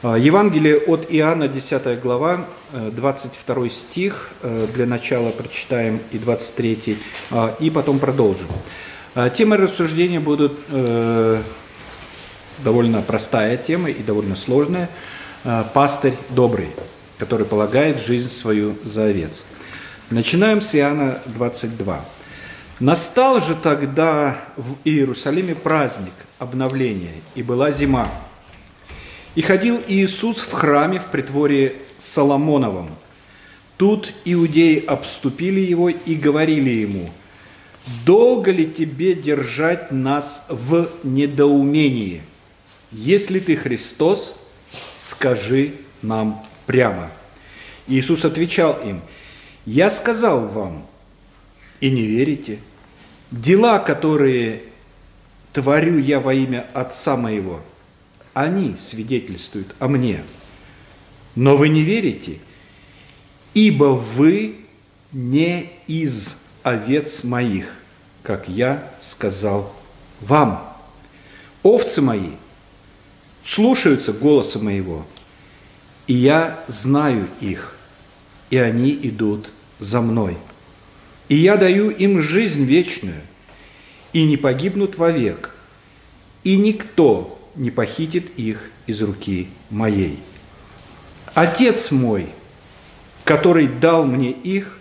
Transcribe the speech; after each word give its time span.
А, 0.00 0.16
Евангелие 0.16 0.78
от 0.78 1.06
Иоанна, 1.08 1.48
10 1.48 2.00
глава, 2.00 2.46
22 2.70 3.66
э, 3.66 3.68
стих. 3.68 4.30
Э, 4.42 4.68
для 4.72 4.86
начала 4.86 5.30
прочитаем 5.30 5.98
и 6.12 6.18
23, 6.18 6.96
а, 7.32 7.56
и 7.58 7.68
потом 7.68 7.98
продолжим. 7.98 8.46
А, 9.16 9.28
Темы 9.28 9.56
рассуждения 9.56 10.20
будут 10.20 10.56
э, 10.68 11.42
довольно 12.58 13.02
простая 13.02 13.56
тема 13.56 13.90
и 13.90 14.00
довольно 14.02 14.36
сложная. 14.36 14.88
Пастырь 15.72 16.14
добрый, 16.30 16.68
который 17.16 17.46
полагает 17.46 18.00
жизнь 18.00 18.28
свою 18.28 18.76
за 18.84 19.04
овец. 19.04 19.44
Начинаем 20.10 20.60
с 20.60 20.74
Иоанна 20.74 21.20
22. 21.26 22.04
«Настал 22.80 23.40
же 23.40 23.56
тогда 23.56 24.36
в 24.56 24.74
Иерусалиме 24.84 25.54
праздник 25.54 26.12
обновления, 26.38 27.14
и 27.34 27.42
была 27.42 27.70
зима. 27.70 28.08
И 29.38 29.40
ходил 29.40 29.80
Иисус 29.86 30.38
в 30.38 30.50
храме 30.50 30.98
в 30.98 31.12
притворе 31.12 31.76
Соломоновом. 31.96 32.90
Тут 33.76 34.12
иудеи 34.24 34.84
обступили 34.84 35.60
его 35.60 35.90
и 35.90 36.16
говорили 36.16 36.70
ему, 36.70 37.08
«Долго 38.04 38.50
ли 38.50 38.68
тебе 38.68 39.14
держать 39.14 39.92
нас 39.92 40.44
в 40.48 40.90
недоумении? 41.04 42.22
Если 42.90 43.38
ты 43.38 43.54
Христос, 43.54 44.34
скажи 44.96 45.74
нам 46.02 46.44
прямо». 46.66 47.08
Иисус 47.86 48.24
отвечал 48.24 48.72
им, 48.84 49.00
«Я 49.64 49.88
сказал 49.90 50.48
вам, 50.48 50.84
и 51.78 51.92
не 51.92 52.02
верите. 52.02 52.58
Дела, 53.30 53.78
которые 53.78 54.62
творю 55.52 55.98
я 55.98 56.18
во 56.18 56.34
имя 56.34 56.66
Отца 56.74 57.16
моего– 57.16 57.60
они 58.38 58.76
свидетельствуют 58.78 59.74
о 59.80 59.88
мне. 59.88 60.22
Но 61.34 61.56
вы 61.56 61.68
не 61.68 61.82
верите, 61.82 62.38
ибо 63.52 63.86
вы 63.86 64.54
не 65.10 65.72
из 65.88 66.36
овец 66.62 67.24
моих, 67.24 67.66
как 68.22 68.48
я 68.48 68.88
сказал 69.00 69.74
вам. 70.20 70.72
Овцы 71.64 72.00
мои 72.00 72.30
слушаются 73.42 74.12
голоса 74.12 74.60
моего, 74.60 75.04
и 76.06 76.14
я 76.14 76.62
знаю 76.68 77.28
их, 77.40 77.74
и 78.50 78.56
они 78.56 78.96
идут 79.02 79.50
за 79.80 80.00
мной. 80.00 80.36
И 81.28 81.34
я 81.34 81.56
даю 81.56 81.90
им 81.90 82.22
жизнь 82.22 82.62
вечную, 82.62 83.20
и 84.12 84.24
не 84.24 84.36
погибнут 84.36 84.96
вовек, 84.96 85.50
и 86.44 86.56
никто 86.56 87.37
не 87.58 87.70
похитит 87.70 88.38
их 88.38 88.70
из 88.86 89.02
руки 89.02 89.48
моей. 89.68 90.18
Отец 91.34 91.90
мой, 91.90 92.28
который 93.24 93.66
дал 93.66 94.04
мне 94.04 94.30
их, 94.30 94.78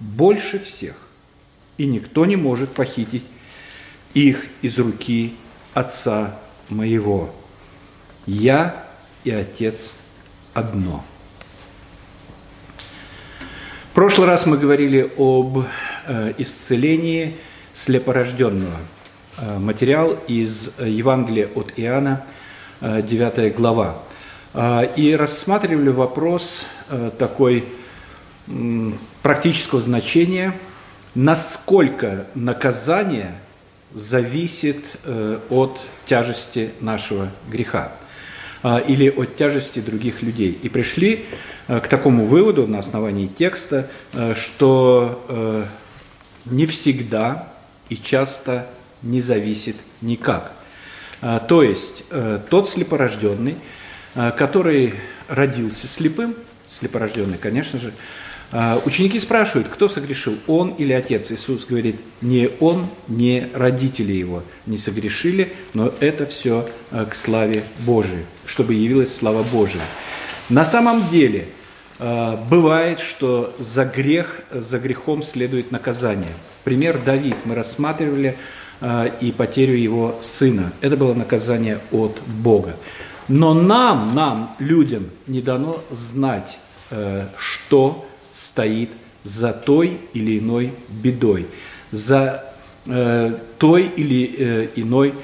больше 0.00 0.58
всех, 0.58 0.96
и 1.76 1.86
никто 1.86 2.24
не 2.26 2.36
может 2.36 2.72
похитить 2.72 3.24
их 4.14 4.46
из 4.62 4.78
руки 4.78 5.34
Отца 5.74 6.36
моего. 6.68 7.32
Я 8.26 8.84
и 9.22 9.30
Отец 9.30 9.98
одно. 10.54 11.04
В 13.90 13.94
прошлый 13.94 14.26
раз 14.26 14.46
мы 14.46 14.58
говорили 14.58 15.10
об 15.16 15.64
э, 16.06 16.32
исцелении 16.38 17.36
слепорожденного– 17.74 18.78
материал 19.40 20.18
из 20.26 20.78
Евангелия 20.78 21.48
от 21.54 21.72
Иоанна, 21.76 22.24
9 22.80 23.38
э, 23.38 23.50
глава. 23.50 23.98
Э, 24.54 24.88
и 24.96 25.14
рассматривали 25.14 25.90
вопрос 25.90 26.66
такой 27.18 27.64
практического 29.22 29.80
значения, 29.80 30.54
насколько 31.14 32.26
наказание 32.34 33.34
зависит 33.94 34.96
от 35.50 35.78
тяжести 36.06 36.70
нашего 36.80 37.28
греха 37.50 37.92
или 38.86 39.10
от 39.10 39.36
тяжести 39.36 39.80
других 39.80 40.22
людей. 40.22 40.58
И 40.62 40.70
пришли 40.70 41.26
к 41.66 41.88
такому 41.88 42.24
выводу 42.24 42.66
на 42.66 42.78
основании 42.78 43.26
текста, 43.26 43.90
что 44.34 45.66
не 46.46 46.64
всегда 46.64 47.52
и 47.90 47.96
часто 47.96 48.66
не 49.02 49.20
зависит 49.20 49.76
никак. 50.00 50.52
А, 51.20 51.40
то 51.40 51.62
есть 51.62 52.04
э, 52.10 52.38
тот 52.48 52.68
слепорожденный, 52.68 53.56
э, 54.14 54.30
который 54.36 54.94
родился 55.28 55.88
слепым, 55.88 56.34
слепорожденный, 56.70 57.38
конечно 57.38 57.78
же, 57.78 57.92
а, 58.50 58.80
ученики 58.86 59.20
спрашивают, 59.20 59.68
кто 59.68 59.88
согрешил, 59.88 60.38
он 60.46 60.70
или 60.70 60.94
отец. 60.94 61.30
Иисус 61.32 61.66
говорит, 61.66 61.96
не 62.22 62.48
он, 62.60 62.86
не 63.06 63.48
родители 63.52 64.12
его 64.12 64.42
не 64.64 64.78
согрешили, 64.78 65.52
но 65.74 65.92
это 66.00 66.24
все 66.24 66.66
э, 66.90 67.04
к 67.04 67.14
славе 67.14 67.64
Божией, 67.80 68.24
чтобы 68.46 68.74
явилась 68.74 69.14
слава 69.14 69.42
Божия. 69.42 69.82
На 70.48 70.64
самом 70.64 71.08
деле 71.10 71.48
бывает, 71.98 73.00
что 73.00 73.52
за 73.58 73.84
грех, 73.84 74.42
за 74.52 74.78
грехом 74.78 75.24
следует 75.24 75.72
наказание. 75.72 76.30
Пример 76.62 76.96
Давид 77.04 77.34
мы 77.44 77.56
рассматривали 77.56 78.36
а, 78.36 78.57
и 78.80 79.32
потерю 79.36 79.74
его 79.74 80.16
сына. 80.22 80.72
Это 80.80 80.96
было 80.96 81.14
наказание 81.14 81.80
от 81.90 82.20
Бога. 82.26 82.76
Но 83.28 83.52
нам, 83.52 84.14
нам, 84.14 84.56
людям, 84.58 85.10
не 85.26 85.42
дано 85.42 85.82
знать, 85.90 86.58
э, 86.90 87.26
что 87.36 88.08
стоит 88.32 88.90
за 89.22 89.52
той 89.52 90.00
или 90.14 90.38
иной 90.38 90.72
бедой, 90.88 91.46
за 91.92 92.42
э, 92.86 93.36
той 93.58 93.86
или 93.96 94.34
э, 94.38 94.68
иной 94.76 95.14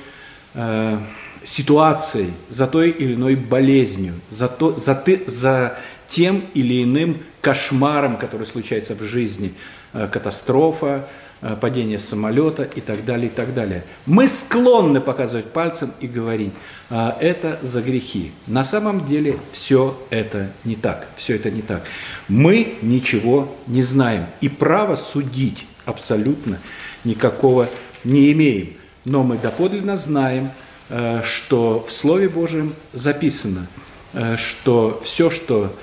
ситуацией, 1.42 2.30
за 2.48 2.68
той 2.68 2.90
или 2.90 3.14
иной 3.14 3.34
болезнью, 3.34 4.14
за, 4.30 4.46
то, 4.46 4.76
за, 4.78 4.94
ты, 4.94 5.24
за 5.26 5.76
тем 6.08 6.44
или 6.54 6.84
иным 6.84 7.18
кошмаром, 7.40 8.18
который 8.18 8.46
случается 8.46 8.94
в 8.94 9.02
жизни, 9.02 9.52
катастрофа, 9.92 10.88
Э, 10.98 11.23
падение 11.60 11.98
самолета 11.98 12.62
и 12.62 12.80
так 12.80 13.04
далее, 13.04 13.26
и 13.26 13.30
так 13.30 13.52
далее. 13.54 13.84
Мы 14.06 14.28
склонны 14.28 15.00
показывать 15.00 15.52
пальцем 15.52 15.92
и 16.00 16.06
говорить, 16.06 16.52
«А, 16.90 17.16
это 17.20 17.58
за 17.62 17.82
грехи. 17.82 18.32
На 18.46 18.64
самом 18.64 19.06
деле 19.06 19.36
все 19.52 19.98
это 20.10 20.50
не 20.64 20.76
так. 20.76 21.06
Все 21.16 21.36
это 21.36 21.50
не 21.50 21.62
так. 21.62 21.82
Мы 22.28 22.76
ничего 22.82 23.54
не 23.66 23.82
знаем. 23.82 24.26
И 24.40 24.48
права 24.48 24.96
судить 24.96 25.66
абсолютно 25.86 26.60
никакого 27.04 27.68
не 28.04 28.32
имеем. 28.32 28.74
Но 29.04 29.22
мы 29.22 29.38
доподлинно 29.38 29.96
знаем, 29.96 30.50
э, 30.88 31.22
что 31.24 31.84
в 31.86 31.90
Слове 31.90 32.28
Божьем 32.28 32.74
записано, 32.92 33.66
э, 34.12 34.36
что 34.36 35.00
все, 35.04 35.30
что 35.30 35.74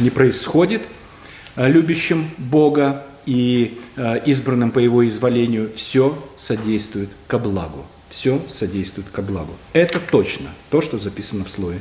не 0.00 0.10
происходит 0.10 0.82
любящим 1.54 2.28
Бога, 2.36 3.04
и 3.30 3.78
э, 3.94 4.22
избранным 4.26 4.72
по 4.72 4.80
его 4.80 5.08
изволению, 5.08 5.70
все 5.76 6.18
содействует 6.36 7.10
ко 7.28 7.38
благу. 7.38 7.84
Все 8.08 8.42
содействует 8.52 9.08
ко 9.08 9.22
благу. 9.22 9.52
Это 9.72 10.00
точно 10.00 10.48
то, 10.68 10.80
что 10.80 10.98
записано 10.98 11.44
в 11.44 11.48
Слове 11.48 11.78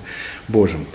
Божьем. 0.47 0.85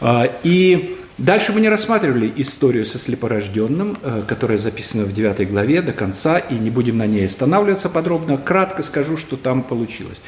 Э, 0.00 0.24
и 0.42 0.98
дальше 1.18 1.52
мы 1.52 1.60
не 1.60 1.68
рассматривали 1.68 2.32
историю 2.34 2.84
со 2.84 2.98
слепорожденным, 2.98 3.96
э, 4.02 4.22
которая 4.26 4.58
записана 4.58 5.04
в 5.04 5.12
9 5.12 5.48
главе 5.48 5.82
до 5.82 5.92
конца, 5.92 6.38
и 6.38 6.54
не 6.54 6.70
будем 6.70 6.98
на 6.98 7.06
ней 7.06 7.26
останавливаться 7.26 7.88
подробно. 7.88 8.38
Кратко 8.38 8.82
скажу, 8.82 9.16
что 9.16 9.36
там 9.36 9.62
получилось. 9.62 10.18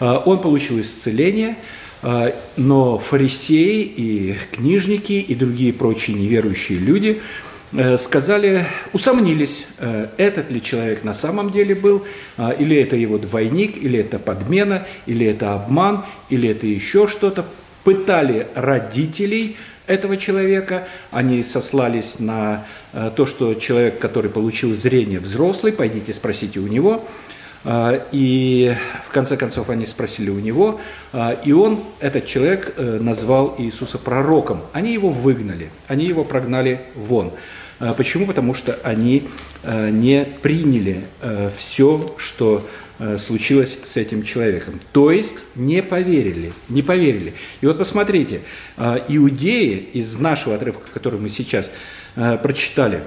Э, 0.00 0.18
он 0.22 0.42
получил 0.42 0.78
исцеление, 0.82 1.56
э, 2.02 2.34
но 2.58 2.98
фарисеи 2.98 3.84
и 3.84 4.36
книжники 4.52 5.14
и 5.14 5.34
другие 5.34 5.72
прочие 5.72 6.14
неверующие 6.14 6.78
люди– 6.78 7.22
сказали, 7.98 8.66
усомнились, 8.92 9.66
э, 9.78 10.08
этот 10.16 10.50
ли 10.50 10.62
человек 10.62 11.04
на 11.04 11.14
самом 11.14 11.50
деле 11.50 11.74
был, 11.74 12.04
а, 12.36 12.50
или 12.50 12.76
это 12.76 12.96
его 12.96 13.18
двойник, 13.18 13.76
или 13.76 13.98
это 13.98 14.18
подмена, 14.18 14.86
или 15.06 15.26
это 15.26 15.54
обман, 15.54 16.04
или 16.30 16.48
это 16.48 16.66
еще 16.66 17.08
что-то. 17.08 17.44
Пытали 17.84 18.46
родителей 18.54 19.56
этого 19.86 20.16
человека, 20.16 20.88
они 21.10 21.42
сослались 21.42 22.18
на 22.18 22.64
э, 22.92 23.10
то, 23.14 23.26
что 23.26 23.54
человек, 23.54 23.98
который 23.98 24.30
получил 24.30 24.74
зрение 24.74 25.20
взрослый, 25.20 25.72
пойдите 25.72 26.12
спросите 26.12 26.60
у 26.60 26.66
него– 26.66 27.04
а, 27.64 27.98
и 28.12 28.74
в 29.08 29.12
конце 29.12 29.36
концов 29.36 29.70
они 29.70 29.86
спросили 29.86 30.28
у 30.28 30.38
него, 30.38 30.80
а, 31.12 31.32
и 31.32 31.52
он, 31.52 31.82
этот 32.00 32.26
человек, 32.26 32.74
э, 32.76 32.98
назвал 33.00 33.54
Иисуса 33.58 33.98
пророком. 33.98 34.60
Они 34.72 34.92
его 34.92 35.08
выгнали, 35.08 35.70
они 35.88 36.04
его 36.04 36.24
прогнали 36.24 36.80
вон. 36.94 37.32
А, 37.80 37.92
почему? 37.94 38.26
Потому 38.26 38.54
что 38.54 38.78
они 38.84 39.24
э, 39.62 39.90
не 39.90 40.26
приняли 40.42 41.04
э, 41.20 41.50
все, 41.56 42.14
что 42.18 42.66
э, 42.98 43.18
случилось 43.18 43.78
с 43.82 43.96
этим 43.96 44.22
человеком. 44.22 44.78
То 44.92 45.10
есть 45.10 45.36
не 45.56 45.82
поверили, 45.82 46.52
не 46.68 46.82
поверили. 46.82 47.34
И 47.60 47.66
вот 47.66 47.78
посмотрите, 47.78 48.42
э, 48.76 49.00
иудеи 49.08 49.88
из 49.92 50.18
нашего 50.18 50.54
отрывка, 50.54 50.88
который 50.92 51.18
мы 51.18 51.28
сейчас 51.28 51.70
прочитали, 52.14 53.02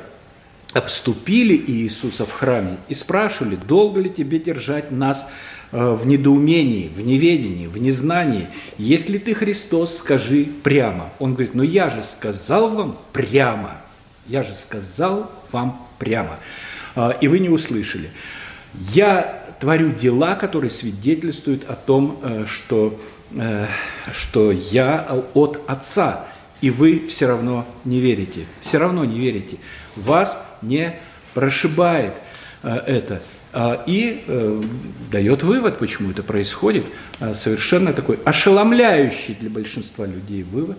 обступили 0.74 1.56
Иисуса 1.56 2.26
в 2.26 2.32
храме 2.34 2.76
и 2.90 2.94
спрашивали, 2.94 3.56
долго 3.56 4.02
ли 4.02 4.10
тебе 4.10 4.38
держать 4.38 4.92
нас 4.92 5.28
в 5.72 6.06
недоумении, 6.06 6.92
в 6.94 7.00
неведении, 7.00 7.68
в 7.68 7.78
незнании. 7.78 8.48
Если 8.78 9.18
ты 9.18 9.34
Христос, 9.34 9.98
скажи 9.98 10.46
прямо. 10.64 11.10
Он 11.20 11.36
говорит, 11.36 11.56
ну 11.56 11.64
я 11.64 11.90
же 11.90 12.04
сказал 12.04 12.70
вам 12.70 12.98
прямо. 13.14 13.78
Я 14.28 14.44
же 14.44 14.56
сказал 14.56 15.32
вам 15.52 15.88
прямо. 16.00 16.38
И 17.22 17.28
вы 17.28 17.40
не 17.40 17.50
услышали. 17.50 18.10
Я 18.94 19.44
творю 19.60 19.92
дела, 19.92 20.36
которые 20.36 20.72
свидетельствуют 20.72 21.70
о 21.70 21.76
том, 21.76 22.20
э, 22.22 22.46
что, 22.48 23.00
э, 23.32 23.68
что 24.14 24.52
я 24.52 25.24
от 25.34 25.62
Отца, 25.68 26.26
и 26.62 26.70
вы 26.70 27.06
все 27.08 27.28
равно 27.28 27.66
не 27.86 28.00
верите. 28.00 28.46
Все 28.62 28.78
равно 28.78 29.06
не 29.06 29.20
верите. 29.20 29.58
Вас 29.96 30.44
не 30.62 30.94
прошибает 31.34 32.14
э, 32.64 32.76
это. 32.86 33.22
А, 33.54 33.82
и 33.88 34.24
дает 35.10 35.42
вывод, 35.42 35.80
почему 35.80 36.12
это 36.12 36.22
происходит, 36.22 36.86
совершенно 37.34 37.94
такой 37.94 38.20
ошеломляющий 38.24 39.36
для 39.40 39.50
большинства 39.50 40.06
людей 40.06 40.44
вывод, 40.44 40.78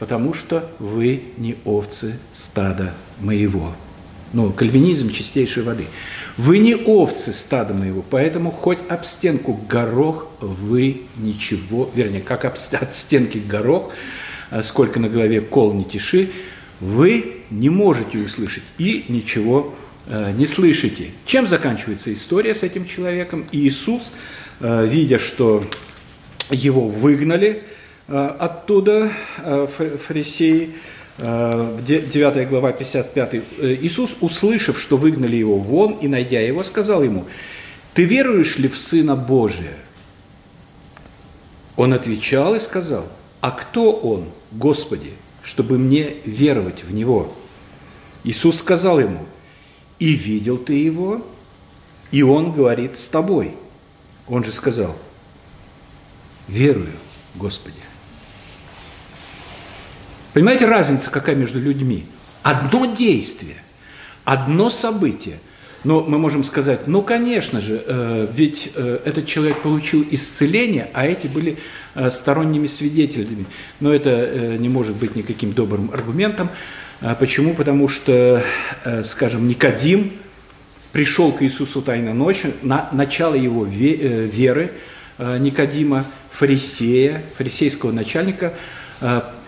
потому 0.00 0.32
что 0.32 0.66
вы 0.78 1.24
не 1.36 1.56
овцы 1.66 2.18
стада 2.32 2.94
моего. 3.20 3.76
Ну, 4.32 4.50
кальвинизм 4.50 5.12
чистейшей 5.12 5.62
воды. 5.62 5.84
Вы 6.38 6.56
не 6.58 6.74
овцы 6.74 7.34
стада 7.34 7.74
моего, 7.74 8.02
поэтому 8.08 8.50
хоть 8.50 8.78
об 8.88 9.04
стенку 9.04 9.60
горох 9.68 10.28
вы 10.40 11.02
ничего, 11.18 11.90
вернее, 11.94 12.22
как 12.22 12.46
об, 12.46 12.54
от 12.54 12.94
стенки 12.94 13.36
горох, 13.36 13.92
а 14.48 14.62
сколько 14.62 14.98
на 15.00 15.10
голове 15.10 15.42
кол 15.42 15.74
не 15.74 15.84
тиши, 15.84 16.30
вы 16.80 17.42
не 17.50 17.68
можете 17.68 18.18
услышать 18.20 18.62
и 18.78 19.04
ничего 19.08 19.74
э, 20.06 20.32
не 20.32 20.46
слышите. 20.46 21.10
Чем 21.26 21.46
заканчивается 21.46 22.10
история 22.10 22.54
с 22.54 22.62
этим 22.62 22.86
человеком? 22.86 23.44
Иисус, 23.52 24.12
э, 24.60 24.86
видя, 24.86 25.18
что 25.18 25.62
его 26.50 26.88
выгнали 26.88 27.64
оттуда, 28.10 29.12
э, 29.38 29.66
фарисеи, 30.06 30.74
9 31.18 32.36
э, 32.36 32.44
глава 32.46 32.72
55. 32.72 33.34
Э, 33.34 33.40
Иисус, 33.80 34.16
услышав, 34.20 34.80
что 34.80 34.96
выгнали 34.96 35.36
его 35.36 35.58
вон 35.58 35.92
и 35.94 36.08
найдя 36.08 36.40
его, 36.40 36.64
сказал 36.64 37.02
ему, 37.02 37.26
«Ты 37.94 38.04
веруешь 38.04 38.58
ли 38.58 38.68
в 38.68 38.76
Сына 38.76 39.14
Божия?» 39.14 39.74
Он 41.76 41.92
отвечал 41.92 42.54
и 42.54 42.60
сказал, 42.60 43.06
«А 43.40 43.50
кто 43.52 43.92
Он, 43.92 44.28
Господи, 44.50 45.12
чтобы 45.42 45.78
мне 45.78 46.14
веровать 46.24 46.82
в 46.84 46.92
Него?» 46.92 47.32
Иисус 48.24 48.58
сказал 48.58 48.98
ему, 48.98 49.24
«И 49.98 50.14
видел 50.14 50.58
ты 50.58 50.72
Его, 50.72 51.24
и 52.10 52.22
Он 52.22 52.52
говорит 52.52 52.98
с 52.98 53.08
тобой». 53.08 53.54
Он 54.26 54.42
же 54.42 54.52
сказал, 54.52 54.96
«Верую, 56.48 56.92
Господи». 57.34 57.89
Понимаете, 60.32 60.66
разница 60.66 61.10
какая 61.10 61.34
между 61.34 61.60
людьми? 61.60 62.04
Одно 62.42 62.86
действие, 62.86 63.56
одно 64.24 64.70
событие. 64.70 65.38
Но 65.82 66.02
мы 66.02 66.18
можем 66.18 66.44
сказать, 66.44 66.86
ну, 66.86 67.00
конечно 67.00 67.60
же, 67.60 67.82
э, 67.84 68.28
ведь 68.32 68.70
э, 68.74 68.98
этот 69.04 69.26
человек 69.26 69.60
получил 69.60 70.06
исцеление, 70.10 70.90
а 70.92 71.06
эти 71.06 71.26
были 71.26 71.56
э, 71.94 72.10
сторонними 72.10 72.66
свидетелями. 72.66 73.46
Но 73.80 73.92
это 73.92 74.10
э, 74.10 74.56
не 74.58 74.68
может 74.68 74.94
быть 74.96 75.16
никаким 75.16 75.52
добрым 75.52 75.90
аргументом. 75.92 76.50
А 77.00 77.14
почему? 77.14 77.54
Потому 77.54 77.88
что, 77.88 78.44
э, 78.84 79.04
скажем, 79.04 79.48
Никодим 79.48 80.12
пришел 80.92 81.32
к 81.32 81.42
Иисусу 81.42 81.80
тайно 81.80 82.12
ночью, 82.12 82.52
на 82.62 82.90
начало 82.92 83.34
его 83.34 83.64
ве, 83.64 83.94
э, 83.94 84.26
веры 84.26 84.72
Никодима, 85.18 86.06
фарисея, 86.30 87.22
фарисейского 87.36 87.92
начальника– 87.92 88.54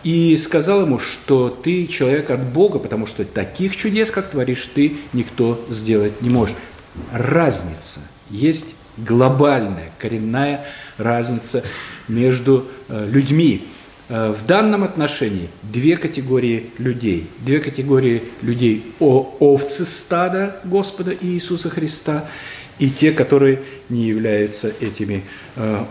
и 0.04 0.36
сказал 0.36 0.82
ему, 0.82 0.98
что 0.98 1.48
ты 1.48 1.86
человек 1.86 2.30
от 2.30 2.42
Бога, 2.42 2.78
потому 2.78 3.06
что 3.06 3.24
таких 3.24 3.76
чудес, 3.76 4.10
как 4.10 4.28
творишь 4.28 4.68
ты, 4.74 4.96
никто 5.12 5.64
сделать 5.68 6.20
не 6.22 6.30
может. 6.30 6.56
Разница 7.12 8.00
есть 8.30 8.66
глобальная, 8.96 9.90
коренная 9.98 10.64
разница 10.98 11.62
между 12.08 12.66
э, 12.88 13.08
людьми. 13.10 13.64
Э, 14.08 14.32
в 14.32 14.44
данном 14.46 14.84
отношении 14.84 15.48
две 15.62 15.96
категории 15.96 16.70
людей. 16.78 17.28
Две 17.38 17.60
категории 17.60 18.22
людей 18.42 18.92
о 18.98 19.36
овцы 19.38 19.84
стада 19.84 20.56
Господа 20.64 21.14
Иисуса 21.18 21.70
Христа 21.70 22.28
и 22.78 22.90
те, 22.90 23.12
которые 23.12 23.60
не 23.88 24.06
являются 24.06 24.72
этими 24.80 25.22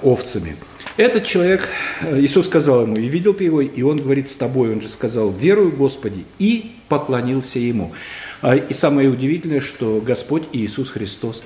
овцами. 0.02 0.58
Этот 0.98 1.24
человек, 1.24 1.70
э, 2.02 2.20
Иисус 2.20 2.48
сказал 2.48 2.82
ему, 2.82 2.98
и 2.98 3.08
видел 3.08 3.34
ты 3.34 3.46
его, 3.46 3.62
и 3.62 3.82
он 3.82 3.98
говорит 3.98 4.30
с 4.30 4.36
тобой, 4.36 4.74
он 4.74 4.82
же 4.82 4.90
сказал, 4.90 5.32
верую 5.32 5.72
Господи, 5.72 6.26
и 6.38 6.74
поклонился 6.90 7.60
ему. 7.60 7.94
А, 8.42 8.56
и 8.56 8.74
самое 8.74 9.10
удивительное, 9.10 9.62
что 9.62 10.02
Господь 10.06 10.44
Иисус 10.52 10.90
Христос 10.90 11.44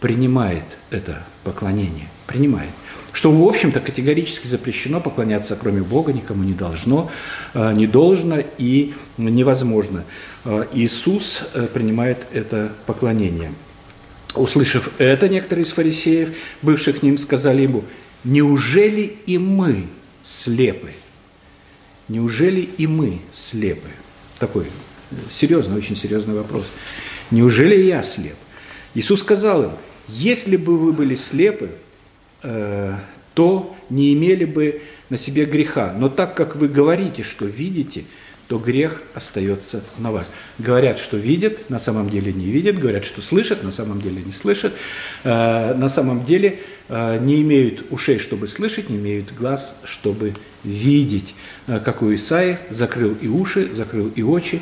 принимает 0.00 0.64
это 0.90 1.22
поклонение, 1.44 2.08
принимает. 2.26 2.70
Что, 3.12 3.30
в 3.30 3.42
общем-то, 3.48 3.80
категорически 3.80 4.46
запрещено 4.46 5.00
поклоняться, 5.00 5.56
кроме 5.56 5.82
Бога, 5.82 6.12
никому 6.12 6.42
не 6.42 6.52
должно, 6.52 7.10
э, 7.54 7.72
не 7.74 7.86
должно 7.86 8.38
и 8.58 8.94
невозможно. 9.16 10.04
Э, 10.44 10.64
Иисус 10.72 11.44
принимает 11.72 12.18
это 12.32 12.72
поклонение. 12.86 13.52
Услышав 14.34 14.90
это, 14.98 15.28
некоторые 15.28 15.64
из 15.64 15.72
фарисеев, 15.72 16.30
бывших 16.62 17.00
к 17.00 17.02
ним, 17.02 17.16
сказали 17.16 17.62
ему, 17.62 17.84
Неужели 18.24 19.16
и 19.26 19.38
мы 19.38 19.86
слепы? 20.22 20.92
Неужели 22.08 22.68
и 22.78 22.86
мы 22.86 23.20
слепы? 23.32 23.88
Такой 24.38 24.66
серьезный, 25.30 25.76
очень 25.76 25.96
серьезный 25.96 26.34
вопрос. 26.34 26.64
Неужели 27.30 27.76
я 27.76 28.02
слеп? 28.02 28.36
Иисус 28.94 29.20
сказал 29.20 29.64
им, 29.64 29.70
если 30.08 30.56
бы 30.56 30.78
вы 30.78 30.92
были 30.92 31.14
слепы, 31.14 31.70
э, 32.42 32.94
то 33.34 33.76
не 33.90 34.12
имели 34.14 34.44
бы 34.44 34.82
на 35.10 35.16
себе 35.16 35.44
греха. 35.44 35.94
Но 35.96 36.08
так 36.08 36.34
как 36.34 36.56
вы 36.56 36.68
говорите, 36.68 37.22
что 37.22 37.44
видите, 37.44 38.04
то 38.48 38.58
грех 38.58 39.02
остается 39.14 39.84
на 39.98 40.10
вас. 40.10 40.30
Говорят, 40.58 40.98
что 40.98 41.18
видят, 41.18 41.68
на 41.68 41.78
самом 41.78 42.08
деле 42.08 42.32
не 42.32 42.46
видят, 42.46 42.78
говорят, 42.78 43.04
что 43.04 43.20
слышат, 43.20 43.62
на 43.62 43.70
самом 43.70 44.00
деле 44.00 44.22
не 44.24 44.32
слышат, 44.32 44.72
э, 45.24 45.74
на 45.74 45.88
самом 45.90 46.24
деле 46.24 46.58
не 46.88 47.42
имеют 47.42 47.86
ушей, 47.90 48.18
чтобы 48.18 48.48
слышать, 48.48 48.88
не 48.88 48.96
имеют 48.96 49.34
глаз, 49.34 49.76
чтобы 49.84 50.32
видеть. 50.64 51.34
Э, 51.66 51.80
как 51.84 52.02
у 52.02 52.14
Исаи, 52.14 52.58
закрыл 52.70 53.16
и 53.20 53.28
уши, 53.28 53.68
закрыл 53.72 54.08
и 54.08 54.22
очи, 54.22 54.60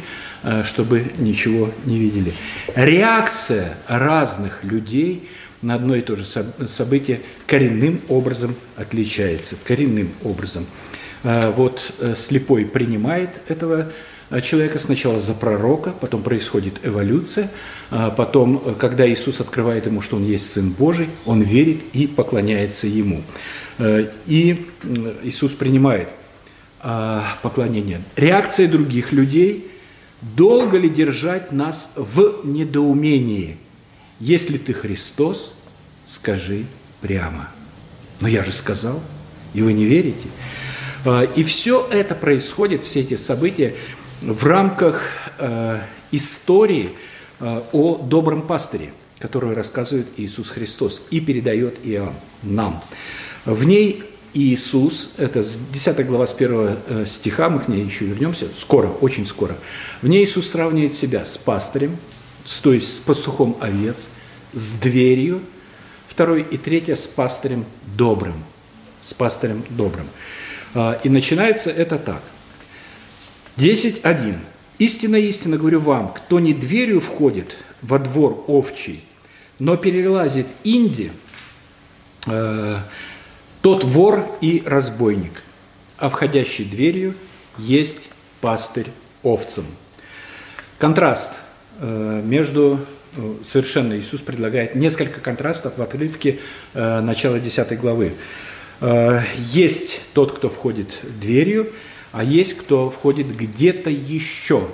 чтобы 0.65 1.05
ничего 1.19 1.73
не 1.87 1.99
видели. 1.99 2.33
Реакция 2.77 3.77
разных 3.89 4.63
людей 4.63 5.29
на 5.63 5.75
одно 5.75 5.97
и 5.97 6.03
то 6.03 6.15
же 6.15 6.25
событие 6.25 7.21
коренным 7.47 8.01
образом 8.09 8.55
отличается, 8.77 9.57
коренным 9.65 10.11
образом. 10.23 10.67
Вот 11.23 11.93
э, 11.99 12.15
слепой 12.15 12.65
принимает 12.67 13.31
этого 13.49 13.81
э, 13.81 13.91
человека 14.43 14.79
сначала 14.79 15.21
за 15.21 15.35
пророка, 15.35 15.93
потом 16.01 16.23
происходит 16.23 16.75
эволюция, 16.83 17.51
а 17.91 18.11
потом, 18.11 18.63
э, 18.65 18.75
когда 18.79 19.09
Иисус 19.09 19.41
открывает 19.41 19.87
ему, 19.87 20.03
что 20.03 20.17
он 20.17 20.25
есть 20.25 20.51
Сын 20.51 20.71
Божий, 20.71 21.09
он 21.25 21.43
верит 21.43 21.81
и 21.93 22.07
поклоняется 22.07 22.87
ему. 22.87 23.23
И 24.27 24.67
Иисус 25.23 25.53
принимает 25.53 26.09
а, 26.81 27.37
поклонение. 27.43 28.01
Реакция 28.17 28.69
других 28.69 29.13
людей– 29.13 29.71
долго 30.23 30.79
ли 30.79 30.89
держать 30.89 31.53
нас 31.53 31.93
в 31.97 32.41
недоумении? 32.45 33.57
Если 34.19 34.59
ты 34.59 34.73
Христос, 34.73 35.53
скажи 36.07 36.65
прямо. 37.01 37.49
Но 38.21 38.29
я 38.29 38.45
же 38.45 38.53
сказал, 38.53 39.03
и 39.53 39.63
вы 39.63 39.73
не 39.73 39.85
верите. 39.85 40.29
А, 41.05 41.23
и 41.23 41.45
все 41.45 41.87
это 41.91 42.15
происходит, 42.15 42.83
все 42.83 43.01
эти 43.01 43.15
события, 43.15 43.75
в 44.23 44.47
рамках 44.47 45.03
э, 45.39 45.81
истории 46.11 46.91
э, 47.41 47.63
о 47.73 47.97
добром 47.97 48.43
пастыре, 48.43 48.93
которую 49.19 49.55
рассказывает 49.55 50.07
Иисус 50.17 50.49
Христос 50.49 51.03
и 51.11 51.21
передает 51.21 51.79
Иоанн 51.85 52.15
нам. 52.43 52.83
В 53.45 53.65
ней 53.65 54.03
Иисус, 54.35 55.11
это 55.17 55.43
10 55.43 56.07
глава 56.07 56.27
с 56.27 56.35
1 56.35 56.77
э, 56.89 57.05
стиха, 57.07 57.49
мы 57.49 57.61
к 57.61 57.69
ней 57.69 57.85
еще 57.85 58.05
вернемся, 58.07 58.47
скоро, 58.59 58.89
очень 58.89 59.27
скоро. 59.27 59.57
В 60.03 60.09
ней 60.09 60.25
Иисус 60.25 60.49
сравнивает 60.51 60.93
себя 60.93 61.25
с 61.25 61.37
пастырем, 61.39 61.97
то 62.63 62.73
есть 62.73 62.95
с 62.95 62.99
пастухом 62.99 63.57
овец, 63.61 64.11
с 64.53 64.75
дверью, 64.75 65.41
второй 66.09 66.43
и 66.43 66.57
третье 66.57 66.97
с 66.97 67.07
пастырем 67.07 67.65
добрым. 67.97 68.43
С 69.03 69.15
пастырем 69.15 69.63
добрым. 69.71 70.07
И 71.05 71.09
начинается 71.09 71.71
это 71.71 71.99
так. 71.99 72.23
10.1. 73.57 74.35
Истинно, 74.79 75.17
истинно 75.17 75.57
говорю 75.57 75.81
вам, 75.81 76.13
кто 76.13 76.41
не 76.41 76.53
дверью 76.53 77.01
входит 77.01 77.57
во 77.81 77.99
двор 77.99 78.45
овчий, 78.47 79.03
но 79.59 79.79
перелазит 79.79 80.47
инди, 80.65 81.11
э, 82.27 82.79
тот 83.63 83.85
вор 83.85 84.27
и 84.43 84.63
разбойник, 84.67 85.43
а 85.97 86.11
входящий 86.11 86.67
дверью 86.67 87.15
есть 87.57 88.11
пастырь 88.43 88.89
овцам. 89.23 89.65
Контраст 90.79 91.33
э, 91.81 92.23
между 92.23 92.85
э, 93.17 93.35
совершенно 93.43 93.99
Иисус 93.99 94.21
предлагает 94.21 94.75
несколько 94.75 95.21
контрастов 95.21 95.79
в 95.79 95.83
отрывке 95.83 96.41
начала 96.75 97.41
10 97.41 97.81
главы. 97.81 98.13
Есть 99.39 100.03
тот, 100.13 100.37
кто 100.37 100.51
входит 100.51 100.89
дверью, 101.19 101.73
а 102.17 102.25
есть 102.25 102.57
кто 102.57 102.89
входит 102.89 103.37
где-то 103.37 103.91
еще, 103.91 104.69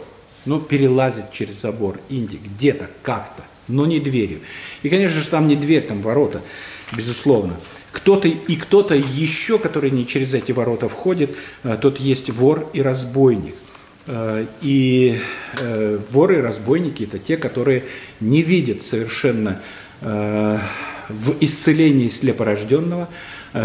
ну, 0.44 0.60
перелазит 0.60 1.32
через 1.32 1.60
забор 1.60 1.98
Индии, 2.08 2.38
где-то, 2.40 2.88
как-то, 3.02 3.42
но 3.66 3.84
не 3.84 3.98
дверью. 3.98 4.38
И, 4.84 4.88
конечно 4.88 5.20
же, 5.20 5.26
там 5.26 5.48
не 5.48 5.56
дверь, 5.56 5.82
там 5.82 6.02
ворота, 6.02 6.40
безусловно. 6.96 7.56
Кто-то 7.90 8.28
и 8.28 8.54
кто-то 8.54 8.94
еще, 8.94 9.58
который 9.58 9.90
не 9.90 10.06
через 10.06 10.34
эти 10.34 10.52
ворота 10.52 10.88
входит, 10.88 11.30
э, 11.64 11.76
тот 11.82 11.98
есть 11.98 12.30
вор 12.30 12.70
и 12.72 12.80
разбойник. 12.80 13.56
Э, 14.06 14.46
и 14.60 15.18
э, 15.58 15.98
воры 16.12 16.38
и 16.38 16.42
разбойники– 16.42 17.02
это 17.12 17.18
те, 17.18 17.36
которые 17.36 17.82
не 18.20 18.42
видят 18.42 18.82
совершенно 18.82 19.60
в 20.00 21.36
исцелении 21.40 22.08
слепорожденного 22.08 23.08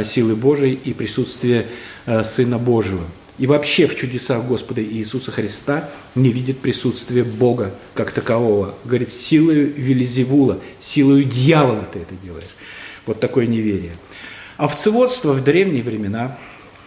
силы 0.06 0.36
Божией 0.36 0.76
и 0.76 0.94
присутствия 0.94 1.66
Сына 2.06 2.60
Божьего 2.60 3.04
и 3.38 3.46
вообще 3.46 3.88
в 3.88 3.96
чудесах 3.96 4.44
Господа 4.46 4.84
Иисуса 4.84 5.32
Христа 5.32 5.88
не 6.16 6.32
видит 6.32 6.60
присутствия 6.60 7.24
Бога 7.24 7.72
как 7.94 8.12
такового. 8.12 8.74
Говорит, 8.84 9.12
силою 9.12 9.72
Велизевула, 9.76 10.60
силою 10.80 11.24
дьявола 11.24 11.88
ты 11.94 12.00
это 12.00 12.16
делаешь. 12.24 12.56
Вот 13.06 13.20
такое 13.20 13.46
неверие. 13.46 13.92
Овцеводство 14.58 15.34
в 15.34 15.44
древние 15.44 15.84
времена 15.84 16.36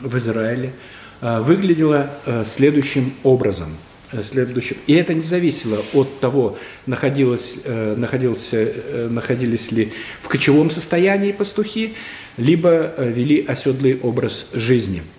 в 0.00 0.16
Израиле 0.18 0.72
э, 1.20 1.40
выглядело 1.40 2.10
э, 2.26 2.42
следующим 2.44 3.12
образом. 3.22 3.76
Э, 4.10 4.20
следующим. 4.24 4.76
И 4.88 4.94
это 4.94 5.14
не 5.14 5.22
зависело 5.22 5.78
от 5.92 6.18
того, 6.18 6.58
находилось, 6.84 7.58
находился, 7.64 8.72
находились 9.08 9.70
ли 9.70 9.92
в 10.20 10.26
кочевом 10.26 10.70
состоянии 10.70 11.30
пастухи, 11.30 11.94
либо 12.36 12.92
вели 12.98 13.44
оседлый 13.46 14.00
образ 14.00 14.46
жизни– 14.52 15.04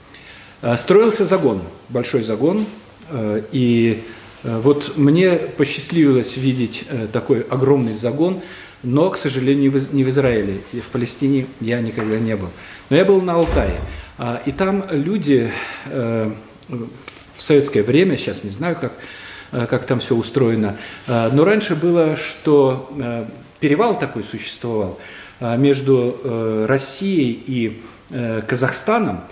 строился 0.77 1.25
загон, 1.25 1.61
большой 1.89 2.23
загон, 2.23 2.65
э, 3.09 3.41
и 3.51 4.03
э, 4.43 4.59
вот 4.59 4.95
мне 4.95 5.31
посчастливилось 5.31 6.37
видеть 6.37 6.85
такой 7.11 7.41
огромный 7.41 7.93
загон, 7.93 8.41
но, 8.83 9.09
к 9.09 9.17
сожалению, 9.17 9.73
не 9.91 10.03
в 10.03 10.09
Израиле, 10.09 10.61
и 10.71 10.79
в 10.79 10.87
Палестине 10.87 11.47
я 11.59 11.81
никогда 11.81 12.19
не 12.19 12.35
был. 12.35 12.49
Но 12.89 12.97
я 12.97 13.05
был 13.05 13.21
на 13.21 13.33
Алтае, 13.33 13.79
и 14.45 14.51
там 14.51 14.85
люди 14.89 15.51
в 15.87 16.33
советское 17.37 17.83
время, 17.83 18.17
сейчас 18.17 18.43
не 18.43 18.49
знаю, 18.49 18.75
как, 18.81 18.93
как 19.69 19.85
там 19.85 19.99
все 19.99 20.15
устроено, 20.15 20.77
но 21.07 21.43
раньше 21.43 21.75
было, 21.75 22.15
что 22.15 22.89
перевал 23.59 23.99
такой 23.99 24.23
существовал 24.23 24.99
между 25.39 26.65
Россией 26.67 27.43
и 27.45 27.81
Казахстаном, 28.47 29.17
а, 29.17 29.27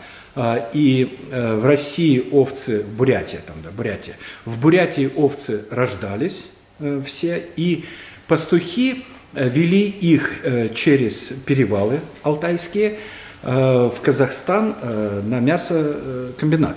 и 0.73 1.17
э, 1.31 1.55
в 1.55 1.65
России 1.65 2.23
овцы, 2.31 2.85
Бурятия, 2.97 3.41
там, 3.45 3.57
да, 3.63 3.71
Бурятия, 3.71 4.15
в 4.45 4.57
Бурятии 4.57 5.11
овцы 5.17 5.65
рождались 5.69 6.45
э, 6.79 7.01
все, 7.05 7.43
и 7.57 7.83
пастухи 8.27 9.03
э, 9.33 9.49
вели 9.49 9.87
их 9.89 10.31
через 10.75 11.33
перевалы 11.45 11.99
алтайские 12.23 12.97
в 13.41 13.93
Казахстан 14.01 14.75
на 15.23 15.39
мясокомбинат. 15.39 16.75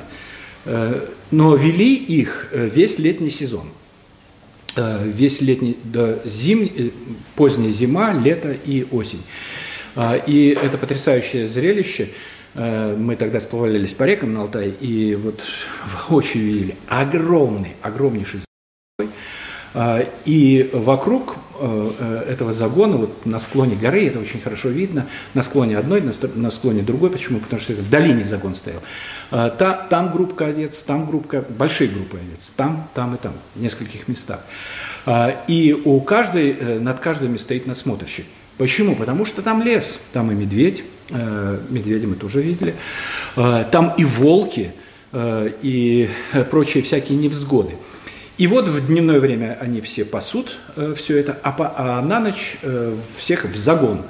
Но 0.65 1.57
вели 1.57 1.97
их 1.97 2.51
весь 2.53 3.01
летний 3.01 3.31
сезон. 3.31 3.69
Весь 4.77 5.41
летний, 5.41 5.77
до 5.83 6.21
зим, 6.25 6.71
поздняя 7.35 7.73
зима, 7.73 8.13
лето 8.13 8.57
и 8.65 8.87
осень. 8.93 9.25
И 10.29 10.57
это 10.63 10.79
потрясающее 10.79 11.49
зрелище– 11.49 12.11
мы 12.55 13.17
тогда 13.17 13.41
сплавлялись 13.41 13.95
по 13.95 14.05
рекам 14.05 14.35
на 14.35 14.43
Алтай, 14.43 14.69
и 14.69 15.15
вот 15.15 15.41
воочию 16.09 16.45
видели 16.45 16.77
огромный, 16.89 17.75
огромнейший 17.83 18.41
загон. 18.99 19.13
Э, 19.75 20.05
и 20.25 20.71
вокруг 20.73 21.37
э, 21.59 22.25
этого 22.29 22.53
загона, 22.53 22.97
вот 22.97 23.27
на 23.27 23.39
склоне 23.39 23.77
горы, 23.77 24.07
это 24.07 24.19
очень 24.19 24.41
хорошо 24.41 24.69
видно, 24.69 25.07
на 25.35 25.43
склоне 25.43 25.79
одной, 25.79 26.03
на 26.03 26.51
склоне 26.51 26.83
другой, 26.83 27.11
почему? 27.11 27.41
Потому 27.41 27.61
что 27.61 27.73
это 27.73 27.83
в 27.83 27.91
долине 27.91 28.25
загон 28.25 28.55
стоял. 28.55 28.83
Там 29.31 30.13
группа 30.13 30.47
овец, 30.47 30.83
там 30.83 31.07
группа, 31.07 31.45
большие 31.49 31.89
группы 31.89 32.19
овец, 32.19 32.53
там, 32.57 32.89
там 32.95 33.15
и 33.15 33.19
там, 33.19 33.33
в 33.55 33.63
нескольких 33.63 34.09
местах. 34.09 34.41
И 35.49 35.83
у 35.85 36.01
каждой, 36.01 36.79
над 36.81 37.01
каждыми 37.01 37.37
стоит 37.39 37.67
насмотрщик. 37.67 38.27
Почему? 38.59 38.95
Потому 38.95 39.25
что 39.25 39.43
там 39.43 39.63
лес, 39.63 40.01
там 40.13 40.31
и 40.31 40.35
медведь, 40.35 40.85
Э, 41.15 41.59
медведи 41.69 42.07
мы 42.07 42.15
тоже 42.15 42.41
видели, 42.41 42.75
э, 43.37 43.65
там 43.71 43.95
и 43.99 44.05
волки, 44.05 44.73
э, 45.13 45.51
и 45.61 46.09
прочие 46.51 46.83
всякие 46.83 47.19
невзгоды. 47.19 47.75
И 48.39 48.47
вот 48.47 48.69
в 48.69 48.87
дневное 48.87 49.21
время 49.21 49.59
они 49.61 49.83
все 49.83 50.05
пасут 50.07 50.57
все 50.97 51.19
это, 51.19 51.39
а, 51.43 51.75
а 51.77 52.03
на 52.03 52.19
ночь 52.19 52.57
всех 53.17 53.45
в 53.45 53.55
загон, 53.55 54.03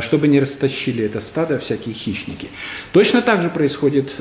чтобы 0.00 0.28
не 0.28 0.38
растащили 0.40 1.04
это 1.04 1.18
стадо 1.18 1.58
всякие 1.58 1.92
хищники. 1.92 2.48
Точно 2.92 3.20
так 3.20 3.42
же 3.42 3.50
происходит, 3.50 4.14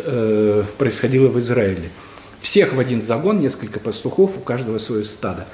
происходило 0.77 1.27
в 1.27 1.39
Израиле. 1.39 1.91
Всех 2.41 2.73
в 2.73 2.79
один 2.79 2.99
загон, 2.99 3.39
несколько 3.39 3.79
пастухов, 3.79 4.37
у 4.37 4.41
каждого 4.41 4.79
свое 4.79 5.05
стадо. 5.05 5.45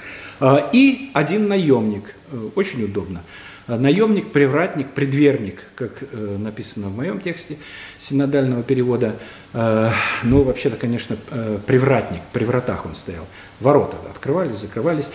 И 0.71 1.11
один 1.13 1.49
наемник, 1.49 2.15
очень 2.55 2.83
удобно– 2.83 3.21
наемник, 3.67 4.31
привратник, 4.31 4.87
предверник, 4.89 5.63
как 5.75 5.91
э, 6.01 6.37
написано 6.39 6.87
в 6.87 6.95
моем 6.95 7.19
тексте 7.19 7.57
синодального 7.97 8.63
перевода. 8.63 9.15
Э, 9.53 9.89
ну, 10.23 10.43
вообще-то, 10.43 10.75
конечно, 10.75 11.17
э, 11.31 11.57
привратник, 11.65 12.21
при 12.31 12.45
вратах 12.45 12.85
он 12.85 12.95
стоял. 12.95 13.25
Ворота 13.59 13.97
открывались, 14.09 14.57
закрывались. 14.57 15.09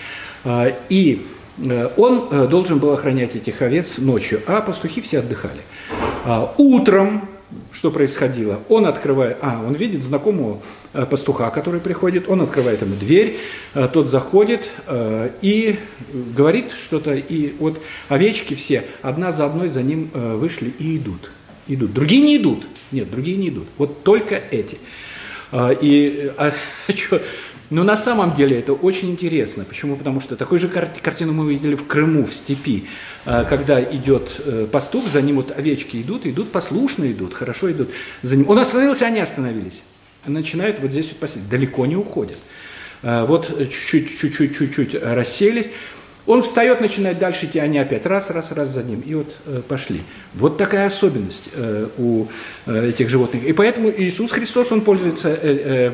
Э, 0.44 0.72
и 0.88 1.26
он 1.96 2.48
должен 2.48 2.78
был 2.78 2.92
охранять 2.92 3.34
этих 3.34 3.62
овец 3.62 3.98
ночью, 3.98 4.40
а 4.46 4.60
пастухи 4.60 5.00
все 5.00 5.18
отдыхали. 5.18 5.60
Э, 6.24 6.46
утром 6.56 7.28
что 7.72 7.90
происходило? 7.90 8.60
Он 8.68 8.86
открывает, 8.86 9.38
а, 9.40 9.64
он 9.66 9.74
видит 9.74 10.02
знакомого 10.02 10.60
э, 10.92 11.06
пастуха, 11.06 11.50
который 11.50 11.80
приходит, 11.80 12.28
он 12.28 12.42
открывает 12.42 12.82
ему 12.82 12.94
дверь, 12.94 13.38
э, 13.74 13.88
тот 13.92 14.08
заходит 14.08 14.70
э, 14.86 15.30
и 15.40 15.78
говорит 16.36 16.72
что-то, 16.72 17.14
и 17.14 17.54
вот 17.58 17.80
овечки 18.08 18.54
все 18.54 18.84
одна 19.02 19.32
за 19.32 19.46
одной 19.46 19.68
за 19.68 19.82
ним 19.82 20.10
вышли 20.12 20.72
и 20.78 20.98
идут. 20.98 21.30
Идут. 21.66 21.92
Другие 21.92 22.22
не 22.22 22.36
идут. 22.36 22.66
Нет, 22.92 23.10
другие 23.10 23.36
не 23.36 23.48
идут. 23.48 23.68
Вот 23.76 24.02
только 24.02 24.40
эти. 24.50 24.78
И 25.52 26.32
а, 26.36 26.52
что, 26.94 27.20
но 27.70 27.84
на 27.84 27.96
самом 27.96 28.34
деле 28.34 28.58
это 28.58 28.72
очень 28.72 29.10
интересно. 29.10 29.64
Почему? 29.64 29.96
Потому 29.96 30.20
что 30.20 30.36
такую 30.36 30.58
же 30.58 30.68
картину 30.68 31.32
мы 31.32 31.50
видели 31.50 31.74
в 31.74 31.86
Крыму, 31.86 32.24
в 32.24 32.32
степи, 32.32 32.86
а, 33.26 33.44
когда 33.44 33.82
идет 33.82 34.40
э, 34.44 34.66
пастух, 34.70 35.06
за 35.06 35.20
ним 35.20 35.36
вот 35.36 35.52
овечки 35.56 36.00
идут, 36.00 36.26
идут, 36.26 36.50
послушно 36.50 37.10
идут, 37.10 37.34
хорошо 37.34 37.70
идут. 37.70 37.90
За 38.22 38.36
ним. 38.36 38.48
Он 38.48 38.58
остановился, 38.58 39.06
они 39.06 39.20
остановились. 39.20 39.82
Начинают 40.26 40.80
вот 40.80 40.92
здесь 40.92 41.08
вот 41.08 41.18
пасти, 41.18 41.40
далеко 41.50 41.84
не 41.84 41.96
уходят. 41.96 42.38
А, 43.02 43.26
вот 43.26 43.48
чуть-чуть, 43.70 44.18
чуть-чуть, 44.18 44.56
чуть-чуть 44.56 45.02
расселись. 45.02 45.66
Он 46.28 46.42
встает, 46.42 46.82
начинает 46.82 47.18
дальше 47.18 47.46
идти, 47.46 47.58
они 47.58 47.78
опять 47.78 48.04
раз, 48.04 48.28
раз, 48.28 48.52
раз 48.52 48.68
за 48.68 48.82
ним. 48.82 49.00
И 49.00 49.14
вот 49.14 49.34
э, 49.46 49.62
пошли. 49.66 50.02
Вот 50.34 50.58
такая 50.58 50.86
особенность 50.86 51.48
э, 51.54 51.88
у 51.96 52.26
э, 52.66 52.90
этих 52.90 53.08
животных. 53.08 53.44
И 53.44 53.52
поэтому 53.54 53.90
Иисус 53.90 54.30
Христос, 54.30 54.70
он 54.70 54.82
пользуется 54.82 55.30
э, 55.30 55.38
э, 55.42 55.92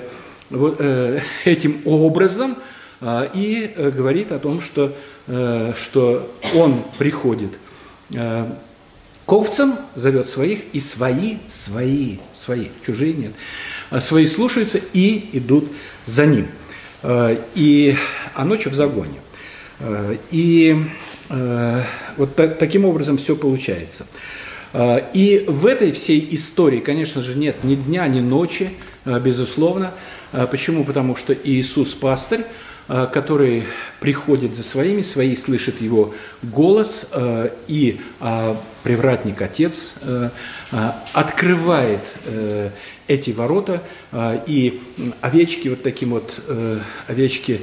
вот, 0.50 0.76
э, 0.78 1.20
этим 1.44 1.80
образом 1.84 2.56
э, 3.00 3.28
и 3.34 3.72
э, 3.74 3.90
говорит 3.90 4.32
о 4.32 4.38
том, 4.38 4.60
что, 4.60 4.94
э, 5.26 5.72
что 5.76 6.30
он 6.54 6.82
приходит 6.98 7.50
э, 8.12 8.46
к 9.26 9.32
овцам, 9.32 9.76
зовет 9.94 10.28
своих, 10.28 10.60
и 10.72 10.80
свои, 10.80 11.36
свои, 11.48 12.18
свои, 12.34 12.66
чужие 12.84 13.14
нет, 13.14 13.32
а 13.90 14.00
свои 14.00 14.26
слушаются 14.26 14.80
и 14.92 15.30
идут 15.32 15.70
за 16.06 16.26
ним. 16.26 16.48
Э, 17.02 17.36
и, 17.54 17.96
а 18.34 18.44
ночью 18.44 18.70
в 18.70 18.74
загоне. 18.74 19.20
Э, 19.80 20.16
и 20.30 20.76
вот 22.16 22.36
таким 22.36 22.84
образом 22.84 23.16
все 23.16 23.34
получается. 23.34 24.06
И 24.74 25.44
в 25.46 25.66
этой 25.66 25.92
всей 25.92 26.26
истории, 26.32 26.80
конечно 26.80 27.22
же, 27.22 27.36
нет 27.38 27.62
ни 27.62 27.76
дня, 27.76 28.06
ни 28.08 28.20
ночи, 28.20 28.70
безусловно. 29.04 29.92
Почему? 30.50 30.84
Потому 30.84 31.14
что 31.14 31.32
Иисус 31.32 31.94
пастырь, 31.94 32.44
Э, 32.86 33.06
который 33.10 33.64
приходит 34.00 34.54
за 34.54 34.62
своими, 34.62 35.00
свои 35.00 35.36
слышат 35.36 35.80
его 35.80 36.14
голос, 36.42 37.08
э, 37.12 37.48
и 37.66 37.98
а, 38.20 38.60
привратник 38.82 39.40
отец 39.40 39.94
э, 40.02 40.28
открывает 41.14 42.02
эти 43.06 43.30
ворота, 43.30 43.82
и 44.46 44.82
овечки 45.22 45.68
вот 45.68 45.82
таким 45.82 46.10
вот, 46.10 46.42
овечки 47.06 47.62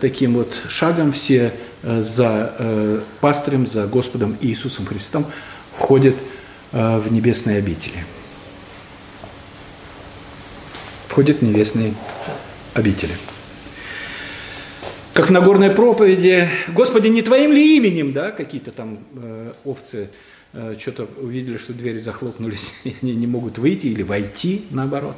таким 0.00 0.34
вот 0.34 0.60
шагом 0.68 1.12
все 1.12 1.52
за 1.82 3.02
пастырем, 3.20 3.66
за 3.66 3.86
Господом 3.86 4.36
Иисусом 4.40 4.86
Христом 4.86 5.26
входят 5.80 6.14
в 6.70 7.12
небесные 7.12 7.58
обители. 7.58 8.04
Входят 11.08 11.38
в 11.38 11.42
небесные 11.42 11.94
обители 12.74 13.14
как 15.20 15.28
в 15.28 15.32
Нагорной 15.32 15.68
проповеди, 15.68 16.48
Господи, 16.68 17.08
не 17.08 17.20
Твоим 17.20 17.52
ли 17.52 17.76
именем, 17.76 18.14
да, 18.14 18.30
какие-то 18.30 18.72
там 18.72 19.00
э, 19.16 19.52
овцы 19.66 20.08
э, 20.54 20.76
что-то 20.78 21.08
увидели, 21.20 21.58
что 21.58 21.74
двери 21.74 21.98
захлопнулись, 21.98 22.72
и 22.84 22.96
они 23.02 23.14
не 23.14 23.26
могут 23.26 23.58
выйти 23.58 23.88
или 23.88 24.02
войти, 24.02 24.64
наоборот. 24.70 25.16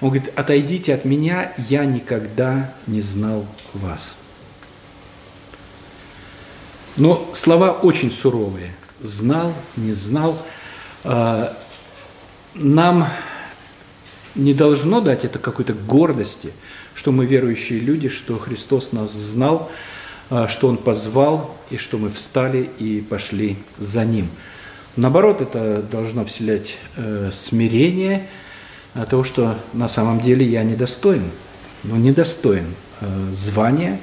Он 0.00 0.08
говорит, 0.08 0.32
отойдите 0.36 0.94
от 0.94 1.04
меня, 1.04 1.52
я 1.68 1.84
никогда 1.84 2.74
не 2.86 3.02
знал 3.02 3.46
вас. 3.74 4.16
Но 6.96 7.30
слова 7.34 7.72
очень 7.72 8.10
суровые. 8.10 8.74
Знал, 9.06 9.54
не 9.76 9.92
знал. 9.92 10.36
Э, 11.04 11.52
нам 12.54 13.08
не 14.34 14.54
должно 14.54 15.00
дать 15.00 15.24
это 15.24 15.38
какой-то 15.38 15.72
гордости, 15.72 16.52
что 16.94 17.12
мы 17.12 17.26
верующие 17.26 17.80
люди, 17.80 18.08
что 18.08 18.38
Христос 18.38 18.92
нас 18.92 19.12
знал, 19.12 19.70
а, 20.30 20.48
что 20.48 20.68
Он 20.68 20.76
позвал, 20.76 21.54
и 21.70 21.76
что 21.76 21.98
мы 21.98 22.10
встали 22.10 22.68
и 22.78 23.00
пошли 23.00 23.56
за 23.78 24.04
Ним. 24.04 24.28
Наоборот, 24.96 25.40
это 25.40 25.82
должно 25.82 26.24
вселять 26.24 26.76
э, 26.96 27.30
смирение 27.34 28.26
от 28.94 29.10
того, 29.10 29.24
что 29.24 29.58
на 29.74 29.88
самом 29.88 30.20
деле 30.20 30.46
я 30.46 30.62
недостоин, 30.64 31.30
но 31.84 31.96
недостоин 31.96 32.64
э, 33.00 33.06
звания, 33.34 34.00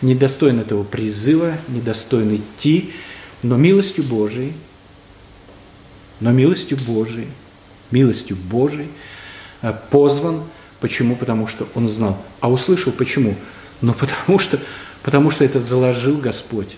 недостоин 0.00 0.60
этого 0.60 0.84
призыва, 0.84 1.54
недостоин 1.68 2.36
идти, 2.36 2.92
но 3.42 3.56
милостью 3.56 4.04
Божией, 4.04 4.52
но 6.20 6.32
милостью 6.32 6.78
Божией, 6.78 7.28
милостью 7.90 8.36
Божией 8.36 8.88
э, 9.62 9.72
позван– 9.90 10.42
Почему? 10.80 11.16
Потому 11.16 11.48
что 11.48 11.66
он 11.74 11.88
знал. 11.88 12.16
А 12.40 12.50
услышал 12.50 12.92
почему? 12.92 13.34
Ну 13.80 13.94
потому 13.98 14.38
что, 14.38 14.58
потому 15.02 15.30
что 15.30 15.44
это 15.44 15.60
заложил 15.60 16.18
Господь. 16.18 16.76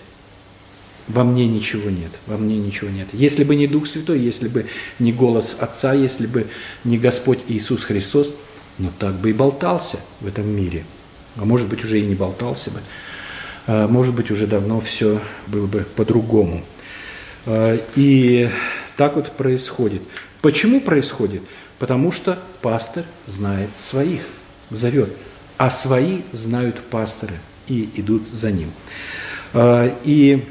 Во 1.07 1.23
мне 1.23 1.47
ничего 1.47 1.89
нет, 1.89 2.11
во 2.27 2.37
мне 2.37 2.57
ничего 2.57 2.89
нет. 2.89 3.07
Если 3.11 3.43
бы 3.43 3.55
не 3.55 3.67
Дух 3.67 3.87
Святой, 3.87 4.19
если 4.19 4.47
бы 4.47 4.67
не 4.99 5.11
голос 5.11 5.57
Отца, 5.59 5.93
если 5.93 6.25
бы 6.25 6.47
не 6.83 6.97
Господь 6.97 7.39
Иисус 7.47 7.83
Христос, 7.83 8.29
ну 8.77 8.91
так 8.97 9.15
бы 9.15 9.31
и 9.31 9.33
болтался 9.33 9.99
в 10.21 10.27
этом 10.27 10.47
мире. 10.47 10.85
А 11.37 11.43
может 11.43 11.67
быть, 11.67 11.83
уже 11.83 11.99
и 11.99 12.05
не 12.05 12.15
болтался 12.15 12.71
бы. 12.71 12.79
А 13.73 13.87
может 13.87 14.13
быть, 14.13 14.29
уже 14.31 14.47
давно 14.47 14.81
все 14.81 15.21
было 15.47 15.65
бы 15.65 15.85
по-другому. 15.95 16.61
А, 17.45 17.79
и 17.95 18.49
так 18.97 19.15
вот 19.15 19.31
происходит. 19.31 20.01
Почему 20.41 20.81
происходит? 20.81 21.41
Потому 21.79 22.11
что 22.11 22.37
пастор 22.61 23.05
знает 23.25 23.69
своих, 23.77 24.23
зовет, 24.71 25.09
а 25.57 25.71
свои 25.71 26.19
знают 26.33 26.81
пастора 26.81 27.31
и 27.69 27.89
идут 27.95 28.27
за 28.27 28.51
ним. 28.51 28.71
А, 29.53 29.89
и 30.03 30.43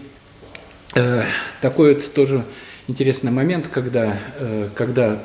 э, 0.95 1.25
такой 1.61 1.97
вот 1.97 2.15
тоже 2.15 2.43
интересный 2.89 3.33
момент, 3.33 3.69
когда, 3.69 4.19
э, 4.39 4.71
когда 4.75 5.19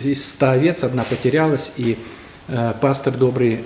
из 0.00 0.28
ста 0.28 0.52
овец 0.52 0.82
одна 0.82 1.04
потерялась, 1.04 1.70
и 1.76 1.98
пастор 2.80 3.14
добрый 3.14 3.60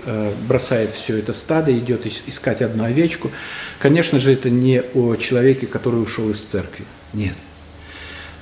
бросает 0.49 0.91
все 0.91 1.19
это 1.19 1.33
стадо, 1.33 1.77
идет 1.77 2.07
искать 2.27 2.63
одну 2.63 2.85
овечку. 2.85 3.31
Конечно 3.79 4.19
же, 4.19 4.33
это 4.33 4.51
не 4.51 4.83
о 4.95 5.17
человеке, 5.17 5.67
который 5.67 6.03
ушел 6.03 6.31
из 6.31 6.43
церкви. 6.43 6.85
Нет. 7.13 7.35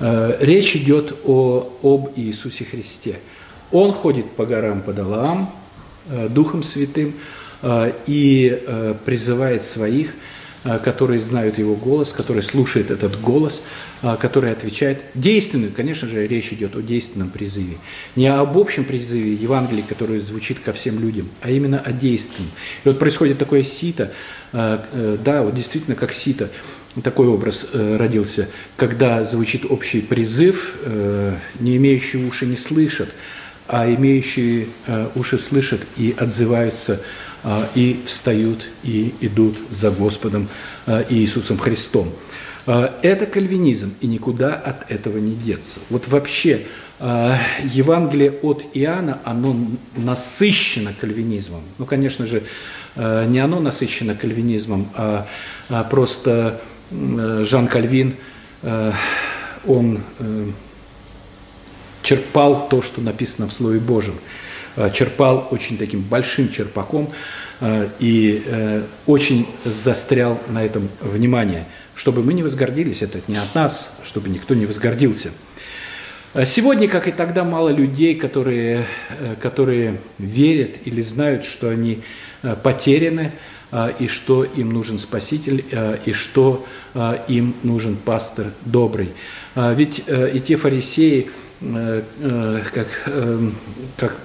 Речь 0.01 0.77
идет 0.77 1.15
о, 1.25 1.71
об 1.83 2.13
Иисусе 2.17 2.65
Христе. 2.65 3.19
Он 3.73 3.93
ходит 3.93 4.31
по 4.33 4.47
горам 4.47 4.83
по 4.83 4.93
долам 4.93 5.53
э, 6.09 6.29
Духом 6.29 6.63
Святым 6.63 7.15
э, 7.63 7.93
и 8.07 8.63
э, 8.67 8.95
призывает 9.05 9.63
своих, 9.65 10.15
которые 10.83 11.21
знают 11.21 11.59
его 11.59 11.75
голос, 11.75 12.13
которые 12.13 12.43
слушают 12.43 12.91
этот 12.91 13.21
голос, 13.21 13.63
который 14.21 14.53
отвечает. 14.53 15.01
Действенный, 15.15 15.69
конечно 15.69 16.07
же, 16.07 16.27
речь 16.27 16.53
идет 16.53 16.77
о 16.77 16.83
действенном 16.83 17.31
призыве. 17.31 17.79
Не 18.17 18.29
об 18.29 18.59
общем 18.59 18.85
призыве 18.85 19.33
Евангелия, 19.35 19.85
который 19.89 20.21
звучит 20.21 20.59
ко 20.61 20.73
всем 20.73 21.01
людям, 21.01 21.29
а 21.41 21.51
именно 21.51 21.79
о 21.79 21.93
действенном. 21.93 22.51
И 22.85 22.89
вот 22.89 22.99
происходит 22.99 23.39
такое 23.39 23.63
сито, 23.63 24.13
да, 24.53 25.43
вот 25.43 25.55
действительно 25.55 25.97
как 25.97 26.13
сито, 26.13 26.51
такой 27.03 27.29
образ 27.29 27.69
родился, 27.73 28.49
когда 28.77 29.25
звучит 29.25 29.65
общий 29.69 30.01
призыв, 30.01 30.75
не 31.59 31.77
имеющие 31.77 32.27
уши 32.27 32.47
не 32.47 32.57
слышат, 32.57 33.09
а 33.73 33.89
имеющие 33.89 34.67
э, 34.87 35.09
уши 35.15 35.39
слышат 35.39 35.81
и 35.97 36.13
отзываются, 36.19 36.95
э, 36.95 37.01
и 37.75 38.03
встают, 38.07 38.69
и 38.83 39.15
идут 39.21 39.57
за 39.71 39.91
Господом 39.91 40.49
э, 40.87 41.05
Иисусом 41.09 41.59
Христом. 41.59 42.13
Это 42.67 43.25
кальвинизм, 43.25 43.95
и 44.01 44.07
никуда 44.07 44.55
от 44.55 44.91
этого 44.91 45.17
не 45.19 45.35
деться. 45.35 45.81
Вот 45.89 46.09
вообще 46.09 46.67
Евангелие 47.01 48.33
от 48.43 48.67
Иоанна, 48.75 49.19
оно 49.25 49.57
насыщено 49.97 50.93
кальвинизмом. 50.93 51.63
Ну, 51.79 51.87
конечно 51.87 52.27
же, 52.27 52.43
не 52.97 53.39
оно 53.39 53.61
насыщено 53.61 54.15
кальвинизмом, 54.15 54.89
а, 54.95 55.27
а 55.71 55.85
просто 55.85 56.61
Жан 56.91 57.67
Кальвин, 57.67 58.15
он 59.67 60.03
черпал 62.03 62.69
то, 62.69 62.83
что 62.83 63.01
написано 63.01 63.49
в 63.49 63.53
Слове 63.53 63.79
Божьем. 63.79 64.15
Э, 64.77 64.91
черпал 64.93 65.49
очень 65.51 65.79
таким 65.79 66.01
большим 66.01 66.51
черпаком 66.51 67.11
э, 67.61 67.89
и 67.99 68.43
э, 68.47 68.83
очень 69.07 69.49
застрял 69.65 70.41
на 70.49 70.65
этом 70.65 70.89
внимание. 71.01 71.65
Чтобы 71.97 72.23
мы 72.23 72.35
не 72.35 72.43
возгордились, 72.43 73.03
это 73.03 73.21
не 73.27 73.37
от 73.37 73.55
нас, 73.55 73.99
чтобы 74.05 74.29
никто 74.29 74.55
не 74.55 74.67
возгордился. 74.67 75.31
Сегодня, 76.47 76.89
как 76.89 77.09
и 77.09 77.13
тогда, 77.13 77.43
мало 77.43 77.71
людей, 77.71 78.15
которые, 78.15 78.87
которые 79.43 80.01
верят 80.19 80.77
или 80.85 81.03
знают, 81.03 81.45
что 81.45 81.69
они 81.69 82.03
потеряны, 82.63 83.33
и 83.99 84.07
что 84.07 84.45
им 84.45 84.73
нужен 84.73 85.01
Спаситель, 85.01 85.65
и 86.07 86.13
что 86.13 86.65
им 87.27 87.55
нужен 87.65 87.97
пастор 87.97 88.47
добрый. 88.65 89.11
Ведь 89.57 90.05
и 90.07 90.41
те 90.41 90.55
фарисеи, 90.55 91.29
как, 91.61 92.89
как 93.97 94.17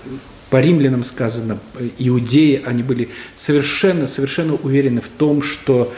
по 0.56 0.62
римлянам 0.62 1.04
сказано, 1.04 1.60
иудеи, 1.98 2.63
они 2.65 2.82
были 2.82 3.10
совершенно, 3.36 4.08
совершенно 4.08 4.54
уверены 4.54 5.02
в 5.02 5.10
том, 5.10 5.41
что 5.41 5.94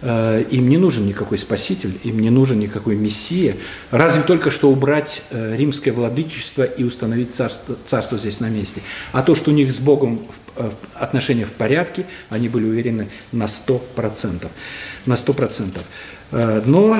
э, 0.00 0.44
им 0.52 0.68
не 0.68 0.78
нужен 0.78 1.08
никакой 1.08 1.38
спаситель, 1.38 1.98
им 2.04 2.20
не 2.20 2.30
нужен 2.30 2.60
никакой 2.60 2.94
мессия, 2.94 3.56
разве 3.90 4.22
только 4.22 4.52
что 4.52 4.70
убрать 4.70 5.22
римское 5.32 5.92
владычество 5.92 6.62
и 6.62 6.84
установить 6.84 7.34
царство, 7.34 7.74
царство 7.84 8.16
здесь 8.16 8.38
на 8.38 8.48
месте. 8.48 8.80
А 9.10 9.24
то, 9.24 9.34
что 9.34 9.50
у 9.50 9.54
них 9.54 9.72
с 9.72 9.80
Богом 9.80 10.20
отношения 10.94 11.44
в 11.44 11.52
порядке, 11.52 12.06
они 12.30 12.48
были 12.48 12.64
уверены 12.64 13.08
на 13.32 13.46
100%. 13.46 14.46
На 15.06 15.14
100%. 15.14 16.62
Но, 16.64 16.96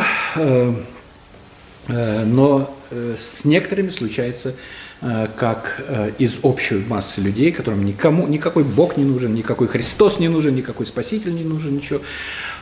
но 2.25 2.77
Э, 2.90 3.14
с 3.19 3.45
некоторыми 3.45 3.90
случается 3.90 4.51
э, 4.51 4.55
как 5.01 5.83
э, 5.87 6.13
из 6.19 6.39
общей 6.43 6.83
массы 6.89 7.21
людей, 7.21 7.53
которым 7.53 7.85
никому, 7.85 8.27
никакой 8.27 8.65
Бог 8.65 8.97
не 8.97 9.05
нужен, 9.05 9.35
никакой 9.35 9.69
Христос 9.69 10.19
не 10.19 10.29
нужен, 10.29 10.55
никакой 10.55 10.87
Спаситель 10.87 11.35
не 11.35 11.45
нужен, 11.45 11.77
ничего. 11.77 12.01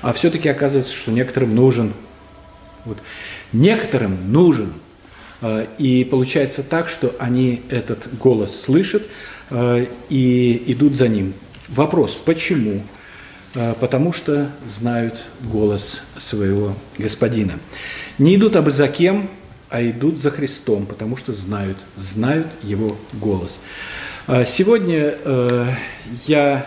А 0.03 0.13
все-таки 0.13 0.49
оказывается, 0.49 0.93
что 0.93 1.13
некоторым 1.13 1.55
нужен. 1.55 1.93
Вот. 2.85 2.99
Некоторым 3.53 4.33
нужен. 4.33 4.73
И 5.79 6.09
получается 6.11 6.63
так, 6.63 6.89
что 6.89 7.15
они 7.19 7.63
этот 7.69 8.17
голос 8.19 8.63
слышат 8.63 9.03
и 10.09 10.63
идут 10.67 10.97
за 10.97 11.09
ним. 11.09 11.35
Вопрос, 11.69 12.15
почему? 12.15 12.83
потому 13.79 14.13
что 14.13 14.51
знают 14.67 15.15
голос 15.41 16.03
своего 16.17 16.75
господина. 16.99 17.59
Не 18.19 18.35
идут 18.35 18.57
абы 18.57 18.73
за 18.73 18.89
кем, 18.89 19.31
а 19.75 19.83
идут 19.83 20.19
за 20.19 20.31
Христом, 20.31 20.87
потому 20.87 21.17
что 21.17 21.33
знают, 21.33 21.77
знают 21.97 22.47
его 22.63 22.97
голос. 23.15 23.59
Сегодня 24.47 25.17
я, 26.27 26.65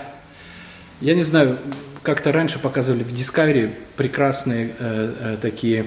я 0.99 1.15
не 1.15 1.21
знаю, 1.21 1.57
как-то 2.03 2.33
раньше 2.33 2.59
показывали 2.59 3.03
в 3.03 3.13
Discovery 3.13 3.73
прекрасные 3.95 4.73
такие 5.41 5.85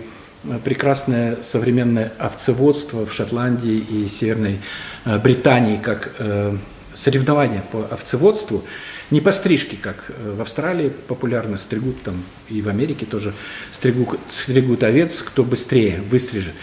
прекрасное 0.65 1.37
современное 1.43 2.11
овцеводство 2.17 3.05
в 3.05 3.13
Шотландии 3.13 3.77
и 3.77 4.09
Северной 4.09 4.59
Британии, 5.05 5.77
как 5.77 6.15
соревнования 6.95 7.63
по 7.71 7.85
овцеводству, 7.91 8.65
не 9.11 9.21
по 9.21 9.33
стрижке, 9.33 9.77
как 9.77 10.05
э, 10.09 10.35
в 10.37 10.41
Австралии 10.41 10.93
популярно 11.09 11.57
стригут, 11.57 12.03
там 12.03 12.23
и 12.49 12.63
в 12.63 12.69
Америке 12.69 13.07
тоже 13.07 13.35
стригут, 13.73 14.21
стригут 14.31 14.83
овец, 14.83 15.23
кто 15.23 15.43
быстрее 15.43 16.01
выстрижет. 16.09 16.55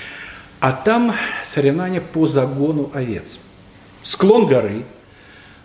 А 0.60 0.72
там 0.72 1.16
соревнования 1.44 2.02
по 2.02 2.28
загону 2.28 2.90
овец. 2.94 3.38
Склон 4.04 4.48
горы, 4.48 4.86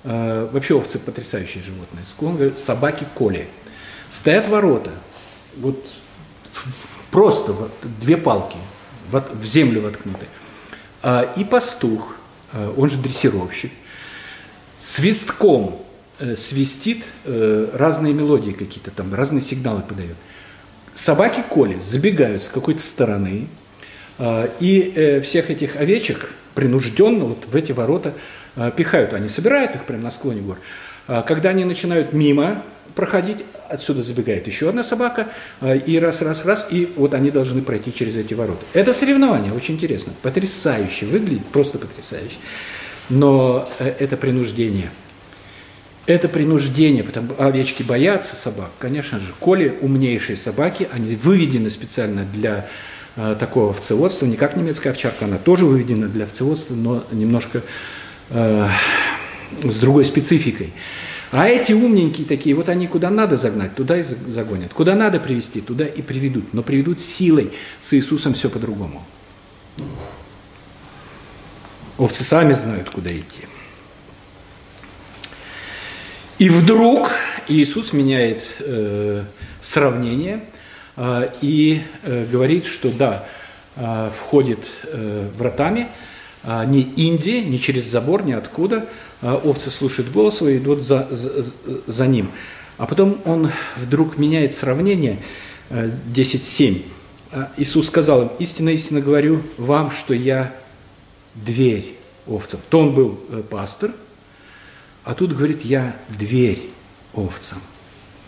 э, 0.05 0.49
вообще 0.53 0.75
овцы 0.75 0.99
потрясающие 0.99 1.63
животные, 1.63 2.05
склон 2.05 2.37
горы, 2.37 2.57
собаки 2.57 3.07
коли. 3.15 3.49
Стоят 4.11 4.49
ворота, 4.49 4.91
вот 5.57 5.83
просто 7.11 7.53
вот, 7.53 7.73
две 8.01 8.17
палки 8.19 8.59
вот, 9.11 9.31
в 9.33 9.45
землю 9.45 9.81
воткнуты. 9.81 10.27
А, 11.03 11.33
и 11.37 11.45
пастух, 11.45 12.17
э, 12.53 12.73
он 12.77 12.91
же 12.91 12.99
дрессировщик, 12.99 13.73
свистком 14.79 15.81
э, 16.19 16.37
свистит 16.37 17.07
э, 17.25 17.71
разные 17.73 18.13
мелодии 18.13 18.53
какие-то 18.53 18.91
там, 18.91 19.15
разные 19.15 19.41
сигналы 19.41 19.81
подает. 19.81 20.17
Собаки 20.95 21.43
Коли 21.49 21.81
забегают 21.81 22.45
с 22.45 22.49
какой-то 22.49 22.83
стороны, 22.83 23.47
э, 23.47 23.62
и 24.61 24.93
э, 24.95 25.21
всех 25.21 25.51
этих 25.51 25.77
овечек 25.77 26.31
принужденно 26.55 27.25
вот 27.25 27.47
в 27.47 27.57
эти 27.57 27.73
ворота 27.73 28.15
э, 28.57 28.71
пихают. 28.77 29.13
Они 29.15 29.29
собирают 29.29 29.75
их 29.75 29.85
прямо 29.85 30.05
на 30.05 30.11
склоне 30.11 30.41
гор. 30.41 30.59
А 31.07 31.23
когда 31.23 31.51
они 31.51 31.65
начинают 31.65 32.13
мимо 32.13 32.63
проходить, 32.95 33.39
отсюда 33.69 34.03
забегает 34.03 34.47
еще 34.47 34.69
одна 34.69 34.85
собака, 34.85 35.29
и 35.63 35.99
раз, 35.99 36.21
раз, 36.21 36.45
раз, 36.45 36.69
и 36.71 36.93
вот 36.95 37.15
они 37.15 37.31
должны 37.31 37.63
пройти 37.63 37.93
через 37.93 38.17
эти 38.17 38.35
ворота. 38.35 38.63
Это 38.75 38.93
соревнование, 38.93 39.53
очень 39.53 39.75
интересно, 39.75 40.13
потрясающе 40.23 41.07
выглядит, 41.07 41.47
просто 41.47 41.79
потрясающе 41.79 42.37
но 43.13 43.69
э, 43.79 43.95
это 43.99 44.17
принуждение. 44.17 44.91
Это 46.07 46.29
принуждение, 46.29 47.05
потому 47.05 47.33
что 47.33 47.47
овечки 47.47 47.83
боятся 47.83 48.35
собак. 48.35 48.71
Конечно 48.79 49.21
же, 49.21 49.27
коли 49.39 49.73
умнейшие 49.81 50.37
собаки, 50.37 50.89
они 50.93 51.15
выведены 51.15 51.71
специально 51.71 52.25
для 52.25 52.67
такого 53.15 53.71
овцеводства, 53.71 54.27
не 54.27 54.37
как 54.37 54.57
немецкая 54.57 54.91
овчарка, 54.91 55.27
она 55.27 55.39
тоже 55.39 55.67
выведена 55.67 56.09
для 56.09 56.25
овцеводства, 56.25 56.75
но 56.75 57.05
немножко 57.13 57.63
э, 58.31 58.69
с 59.65 59.79
другой 59.79 60.05
спецификой. 60.05 60.73
А 61.33 61.49
эти 61.49 61.73
умненькие 61.73 62.27
такие, 62.27 62.55
вот 62.55 62.69
они 62.69 62.87
куда 62.87 63.09
надо 63.09 63.39
загнать, 63.39 63.75
туда 63.75 63.99
и 63.99 64.03
загонят. 64.03 64.75
Куда 64.75 64.95
надо 64.95 65.19
привести, 65.19 65.63
туда 65.63 65.87
и 65.87 66.03
приведут. 66.03 66.53
Но 66.53 66.63
приведут 66.63 67.01
силой. 67.01 67.53
С 67.81 67.95
Иисусом 67.95 68.35
все 68.35 68.51
по-другому. 68.51 69.03
Овцы 71.97 72.23
сами 72.23 72.53
знают, 72.53 72.91
куда 72.91 73.11
идти. 73.11 73.47
И 76.39 76.51
вдруг 76.51 77.11
Иисус 77.49 77.95
меняет 77.95 78.57
э, 78.61 79.25
сравнение 79.63 80.37
э, 80.37 80.41
и 81.41 81.83
э, 82.03 82.27
говорит, 82.31 82.67
что 82.67 82.91
да, 82.91 83.27
э, 83.77 84.11
входит 84.15 84.71
э, 84.85 85.29
вратами, 85.37 85.89
э, 86.43 86.65
не 86.67 86.83
Индия, 86.83 87.43
не 87.43 87.59
через 87.59 87.87
забор, 87.87 88.25
ни 88.25 88.33
откуда. 88.33 88.87
Овцы 89.23 89.71
слушают 89.71 90.11
голос 90.11 90.41
его 90.41 90.51
и 90.51 90.59
идут 90.59 90.83
за, 90.83 91.07
за, 91.11 91.45
за 91.87 92.07
ним. 92.09 92.31
А 92.77 92.87
потом 92.87 93.21
он 93.25 93.53
вдруг 93.77 94.19
меняет 94.19 94.53
сравнение 94.53 95.19
э, 95.71 95.91
10.7. 96.13 96.85
Э, 97.31 97.47
Иисус 97.57 97.87
сказал 97.87 98.23
им, 98.23 98.31
истинно, 98.39 98.71
истинно 98.71 99.01
говорю 99.01 99.43
вам, 99.57 99.93
что 99.93 100.13
я 100.13 100.55
дверь 101.35 101.97
овцам. 102.27 102.61
То 102.69 102.81
он 102.81 102.95
был 102.95 103.11
пастор, 103.49 103.93
а 105.05 105.15
тут 105.15 105.35
говорит, 105.35 105.65
я 105.65 105.97
дверь 106.09 106.71
овцам. 107.15 107.61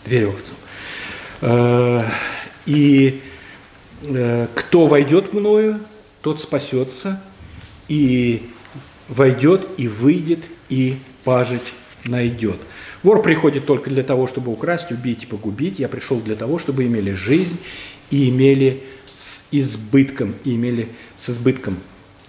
Дверь 0.05 0.27
овцам. 0.27 0.55
И 2.65 3.21
э, 4.01 4.47
кто 4.55 4.87
войдет 4.87 5.33
мною, 5.33 5.79
тот 6.21 6.41
спасется, 6.41 7.21
и 7.87 8.49
войдет, 9.07 9.67
и 9.77 9.87
выйдет, 9.87 10.39
и 10.69 10.97
пажить 11.23 11.73
найдет. 12.05 12.59
Вор 13.03 13.21
приходит 13.21 13.65
только 13.65 13.89
для 13.89 14.03
того, 14.03 14.27
чтобы 14.27 14.51
украсть, 14.51 14.91
убить 14.91 15.23
и 15.23 15.27
погубить. 15.27 15.79
Я 15.79 15.87
пришел 15.87 16.19
для 16.19 16.35
того, 16.35 16.59
чтобы 16.59 16.85
имели 16.85 17.13
жизнь 17.13 17.59
и 18.09 18.29
имели 18.29 18.83
с 19.17 19.47
избытком, 19.51 20.33
и 20.43 20.55
имели 20.55 20.89
с 21.17 21.29
избытком 21.29 21.77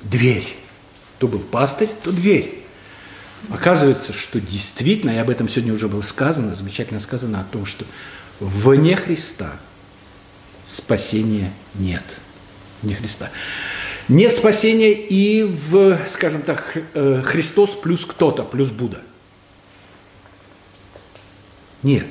дверь. 0.03 0.47
То 1.19 1.29
был 1.29 1.39
пастырь, 1.39 1.89
то 2.05 2.13
дверь. 2.13 2.63
Оказывается, 3.49 4.13
что 4.13 4.41
действительно, 4.41 5.13
и 5.13 5.19
об 5.19 5.31
этом 5.31 5.49
сегодня 5.49 5.73
уже 5.73 5.89
было 5.89 6.03
сказано, 6.03 6.55
замечательно 6.55 7.01
сказано 7.01 7.41
о 7.41 7.45
том, 7.45 7.65
что 7.65 7.85
вне 8.41 8.97
Христа 8.97 9.53
спасения 10.67 11.53
нет. 11.75 12.05
Вне 12.83 12.95
Христа. 12.95 13.31
Нет 14.09 14.35
спасения 14.35 14.93
и 14.93 15.43
в, 15.43 15.99
скажем 16.07 16.43
так, 16.43 16.77
э, 16.95 17.23
Христос 17.25 17.75
плюс 17.75 18.05
кто-то, 18.05 18.43
плюс 18.43 18.71
Будда. 18.71 19.03
Нет. 21.83 22.07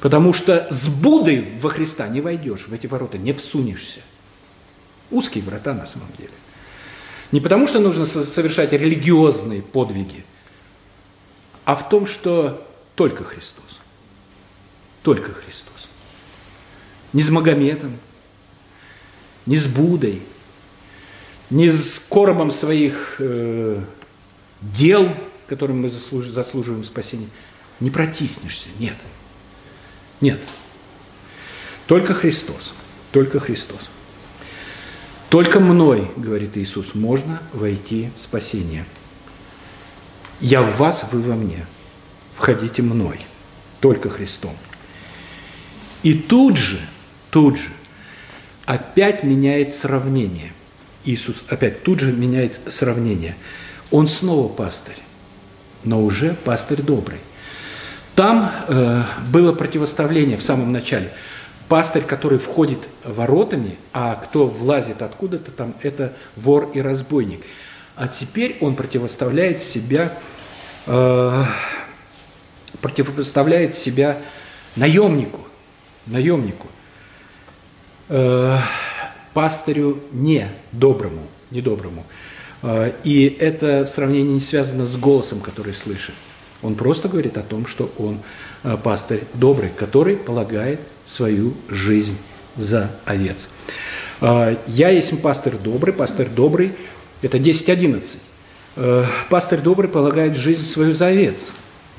Потому 0.00 0.32
что 0.32 0.66
с 0.70 0.88
Буддой 0.88 1.42
во 1.58 1.68
Христа 1.68 2.06
не 2.08 2.20
войдешь, 2.20 2.68
в 2.68 2.72
эти 2.72 2.86
ворота 2.86 3.18
не 3.18 3.32
всунешься. 3.32 4.00
Узкие 5.10 5.44
врата 5.44 5.74
на 5.74 5.86
самом 5.86 6.08
деле. 6.18 6.30
Не 7.32 7.40
потому, 7.40 7.66
что 7.66 7.80
нужно 7.80 8.06
совершать 8.06 8.72
религиозные 8.72 9.62
подвиги, 9.62 10.24
а 11.64 11.74
в 11.74 11.88
том, 11.88 12.06
что 12.06 12.66
только 12.94 13.24
Христос. 13.24 13.80
Только 15.02 15.32
Христос. 15.32 15.75
Не 17.12 17.22
с 17.22 17.30
Магометом, 17.30 17.96
не 19.46 19.58
с 19.58 19.66
Будой, 19.66 20.22
не 21.50 21.70
с 21.70 21.98
коробом 21.98 22.50
своих 22.50 23.16
э, 23.18 23.80
дел, 24.60 25.08
которым 25.46 25.82
мы 25.82 25.88
заслуж, 25.88 26.26
заслуживаем 26.26 26.84
спасения. 26.84 27.28
Не 27.80 27.90
протиснешься, 27.90 28.68
нет. 28.78 28.96
Нет. 30.20 30.40
Только 31.86 32.14
Христос. 32.14 32.72
Только 33.12 33.38
Христос. 33.38 33.80
Только 35.28 35.60
мной, 35.60 36.10
говорит 36.16 36.56
Иисус, 36.56 36.94
можно 36.94 37.40
войти 37.52 38.10
в 38.16 38.20
спасение. 38.20 38.84
Я 40.40 40.62
в 40.62 40.76
вас, 40.78 41.06
вы 41.12 41.20
во 41.22 41.34
мне. 41.34 41.66
Входите 42.36 42.82
мной. 42.82 43.20
Только 43.80 44.08
Христом. 44.10 44.56
И 46.02 46.14
тут 46.14 46.56
же, 46.56 46.80
тут 47.36 47.58
же, 47.58 47.68
опять 48.64 49.22
меняет 49.22 49.70
сравнение. 49.70 50.54
Иисус 51.04 51.44
опять 51.50 51.82
тут 51.82 52.00
же 52.00 52.10
меняет 52.14 52.58
сравнение. 52.70 53.36
Он 53.90 54.08
снова 54.08 54.48
пастырь, 54.48 54.96
но 55.84 56.02
уже 56.02 56.32
пастырь 56.32 56.80
добрый. 56.80 57.18
Там 58.14 58.50
э, 58.68 59.02
было 59.30 59.52
противоставление 59.52 60.38
в 60.38 60.42
самом 60.42 60.72
начале– 60.72 61.12
пастырь, 61.68 62.04
который 62.04 62.38
входит 62.38 62.88
воротами, 63.04 63.76
а 63.92 64.14
кто 64.14 64.46
влазит 64.46 65.02
откуда-то 65.02 65.50
там, 65.50 65.74
это 65.82 66.14
вор 66.36 66.70
и 66.72 66.80
разбойник. 66.80 67.42
А 67.96 68.08
теперь 68.08 68.56
он 68.62 68.76
противоставляет 68.76 69.60
себя, 69.60 70.10
э, 70.86 71.44
противопоставляет 72.80 73.74
себя 73.74 74.16
наемнику, 74.74 75.46
наемнику, 76.06 76.68
э, 78.08 78.56
не 80.12 80.48
доброму, 80.72 81.22
не 81.50 81.60
доброму. 81.60 82.04
Э, 82.62 82.92
и 83.04 83.36
это 83.38 83.86
сравнение 83.86 84.34
не 84.34 84.40
связано 84.40 84.86
с 84.86 84.96
голосом, 84.96 85.40
который 85.40 85.74
слышит. 85.74 86.14
Он 86.62 86.74
просто 86.74 87.08
говорит 87.08 87.36
о 87.36 87.42
том, 87.42 87.66
что 87.66 87.90
он 87.98 88.20
э, 88.64 88.76
пастырь 88.82 89.22
добрый, 89.34 89.70
который 89.70 90.16
полагает 90.16 90.80
свою 91.06 91.54
жизнь 91.68 92.16
за 92.56 92.90
овец. 93.04 93.48
А, 94.20 94.56
я 94.66 94.88
есть 94.88 95.20
пастырь 95.22 95.56
добрый, 95.56 95.92
пастырь 95.92 96.28
добрый, 96.28 96.72
это 97.22 97.38
10.11. 97.38 98.16
Э, 98.76 99.04
пастырь 99.30 99.60
добрый 99.60 99.88
полагает 99.88 100.36
жизнь 100.36 100.62
свою 100.62 100.94
за 100.94 101.08
овец, 101.08 101.50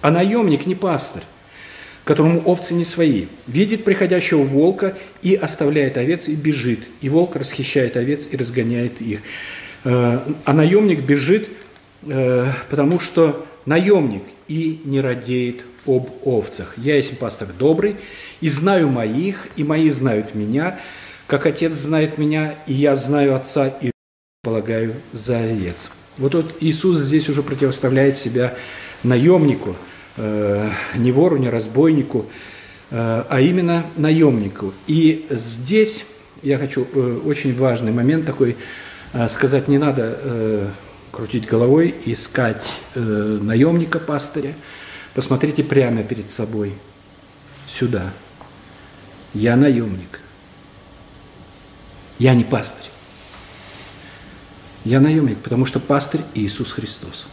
а 0.01 0.11
наемник 0.11 0.65
не 0.65 0.75
пастырь. 0.75 1.23
Которому 2.07 2.41
овцы 2.45 2.73
не 2.73 2.85
свои. 2.85 3.25
Видит 3.47 3.83
приходящего 3.83 4.43
волка 4.43 4.95
и 5.21 5.35
оставляет 5.35 5.97
овец 5.97 6.29
и 6.29 6.35
бежит. 6.35 6.79
И 7.01 7.09
волк 7.09 7.35
расхищает 7.35 7.97
овец 7.97 8.29
и 8.31 8.37
разгоняет 8.37 9.01
их. 9.01 9.19
Э, 9.83 10.19
а 10.45 10.53
наемник 10.53 11.01
бежит, 11.01 11.49
э, 12.03 12.45
потому 12.69 13.01
что 13.01 13.45
наемник 13.65 14.23
и 14.47 14.79
не 14.85 15.01
радеет 15.01 15.65
об 15.85 16.09
овцах. 16.23 16.75
Я 16.77 16.95
есть 16.95 17.19
пастор 17.19 17.49
добрый, 17.59 17.97
и 18.39 18.47
знаю 18.47 18.87
моих, 18.87 19.47
и 19.57 19.65
мои 19.65 19.89
знают 19.89 20.33
меня, 20.33 20.79
как 21.27 21.45
отец 21.45 21.73
знает 21.73 22.17
меня, 22.17 22.55
и 22.67 22.73
я 22.73 22.95
знаю 22.95 23.35
отца, 23.35 23.67
и 23.67 23.91
полагаю 24.43 24.93
за 25.11 25.39
овец. 25.39 25.89
Вот, 26.17 26.35
вот 26.35 26.55
Иисус 26.61 26.99
здесь 26.99 27.27
уже 27.27 27.43
противоставляет 27.43 28.17
себя 28.17 28.53
наемнику– 29.03 29.75
Э, 30.17 30.71
не 30.95 31.11
вору, 31.11 31.37
не 31.37 31.47
разбойнику, 31.47 32.25
э, 32.89 33.23
а 33.29 33.39
именно 33.39 33.85
наемнику. 33.97 34.73
И 34.87 35.27
здесь 35.29 36.05
я 36.41 36.57
хочу 36.57 36.87
э, 36.91 37.19
очень 37.23 37.55
важный 37.55 37.91
момент 37.91 38.25
такой 38.25 38.57
сказать, 39.29 39.69
не 39.69 39.77
надо 39.77 40.69
крутить 41.11 41.45
головой, 41.45 41.95
искать 42.05 42.61
наемника 42.93 43.99
пастыря. 43.99 44.53
Посмотрите 45.15 45.63
прямо 45.63 46.03
перед 46.03 46.29
собой, 46.29 46.73
сюда. 47.69 48.11
Я 49.33 49.55
наемник. 49.55 50.19
Я 52.19 52.35
не 52.35 52.43
пастырь. 52.43 52.91
Я 54.83 54.99
наемник, 54.99 55.37
потому 55.37 55.65
что 55.65 55.79
пастырь 55.79 56.21
Иисус 56.35 56.73
Христос. 56.73 57.27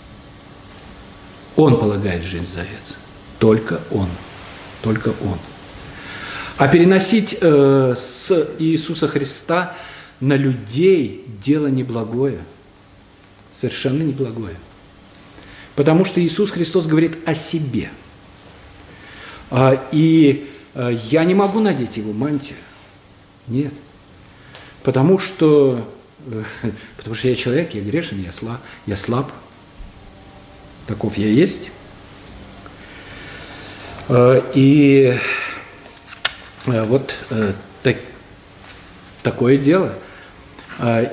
Он 1.56 1.78
полагает 1.78 2.24
жизнь 2.24 2.46
за 2.46 2.62
овец. 2.62 2.96
Только 3.38 3.80
Он. 3.90 4.08
Только 4.82 5.08
Он. 5.08 5.38
А 6.56 6.68
переносить 6.68 7.36
э, 7.40 7.94
с 7.96 8.48
Иисуса 8.58 9.08
Христа 9.08 9.74
на 10.20 10.36
людей 10.36 11.24
дело 11.44 11.66
неблагое. 11.66 12.38
Совершенно 13.54 14.02
неблагое. 14.02 14.54
Потому 15.74 16.04
что 16.04 16.24
Иисус 16.24 16.50
Христос 16.50 16.86
говорит 16.86 17.16
о 17.26 17.34
себе. 17.34 17.90
А, 19.50 19.80
и 19.92 20.48
а, 20.74 20.90
я 20.90 21.24
не 21.24 21.34
могу 21.34 21.60
надеть 21.60 21.96
его 21.96 22.12
мантию. 22.12 22.58
Нет. 23.46 23.72
Потому 24.82 25.18
что, 25.18 25.86
э, 26.26 26.42
потому 26.96 27.14
что 27.14 27.28
я 27.28 27.34
человек, 27.34 27.74
я 27.74 27.80
грешен, 27.80 28.22
я 28.22 28.32
слаб, 28.32 28.60
я 28.86 28.96
слаб 28.96 29.30
таков 30.86 31.18
я 31.18 31.28
есть. 31.28 31.70
Э, 34.08 34.40
и 34.54 35.16
э, 36.66 36.84
вот 36.84 37.14
э, 37.30 37.52
так, 37.82 37.96
такое 39.22 39.56
дело. 39.56 39.92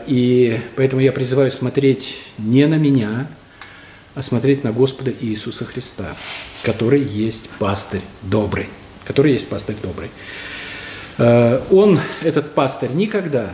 И 0.08 0.60
поэтому 0.76 1.04
я 1.04 1.12
призываю 1.12 1.52
смотреть 1.52 2.18
не 2.40 2.66
на 2.66 2.76
меня, 2.76 3.28
а 4.16 4.24
смотреть 4.24 4.64
на 4.64 4.72
Господа 4.72 5.14
Иисуса 5.22 5.66
Христа, 5.66 6.16
который 6.64 7.00
есть 7.04 7.48
пастырь 7.60 8.02
добрый, 8.24 8.70
который 9.06 9.34
есть 9.34 9.48
пастырь 9.48 9.76
добрый. 9.84 10.10
Он, 11.70 12.00
этот 12.24 12.56
пастырь, 12.56 12.90
никогда 12.90 13.52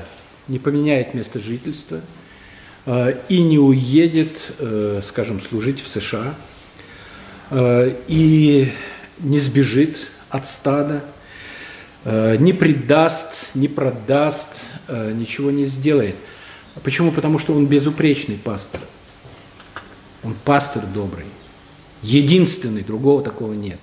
не 0.48 0.60
поменяет 0.60 1.14
место 1.14 1.42
жительства– 1.42 2.00
и 2.88 3.42
не 3.42 3.60
уедет, 3.60 4.54
э, 4.60 5.02
скажем, 5.06 5.42
служить 5.42 5.82
в 5.82 5.88
США, 5.88 6.36
э, 7.52 7.94
и 8.08 8.72
не 9.20 9.40
сбежит 9.40 9.98
от 10.30 10.48
стада, 10.48 11.04
не 12.06 12.54
предаст, 12.54 13.56
не 13.56 13.68
продаст, 13.68 14.66
ничего 14.88 15.52
не 15.52 15.66
сделает. 15.66 16.16
Почему? 16.84 17.12
Потому 17.12 17.40
что 17.40 17.54
он 17.54 17.66
безупречный 17.66 18.38
пастор. 18.38 18.80
Он 20.24 20.36
пастор 20.46 20.84
добрый. 20.94 21.26
Единственный, 22.02 22.84
другого 22.84 23.24
такого 23.24 23.54
нет. 23.54 23.80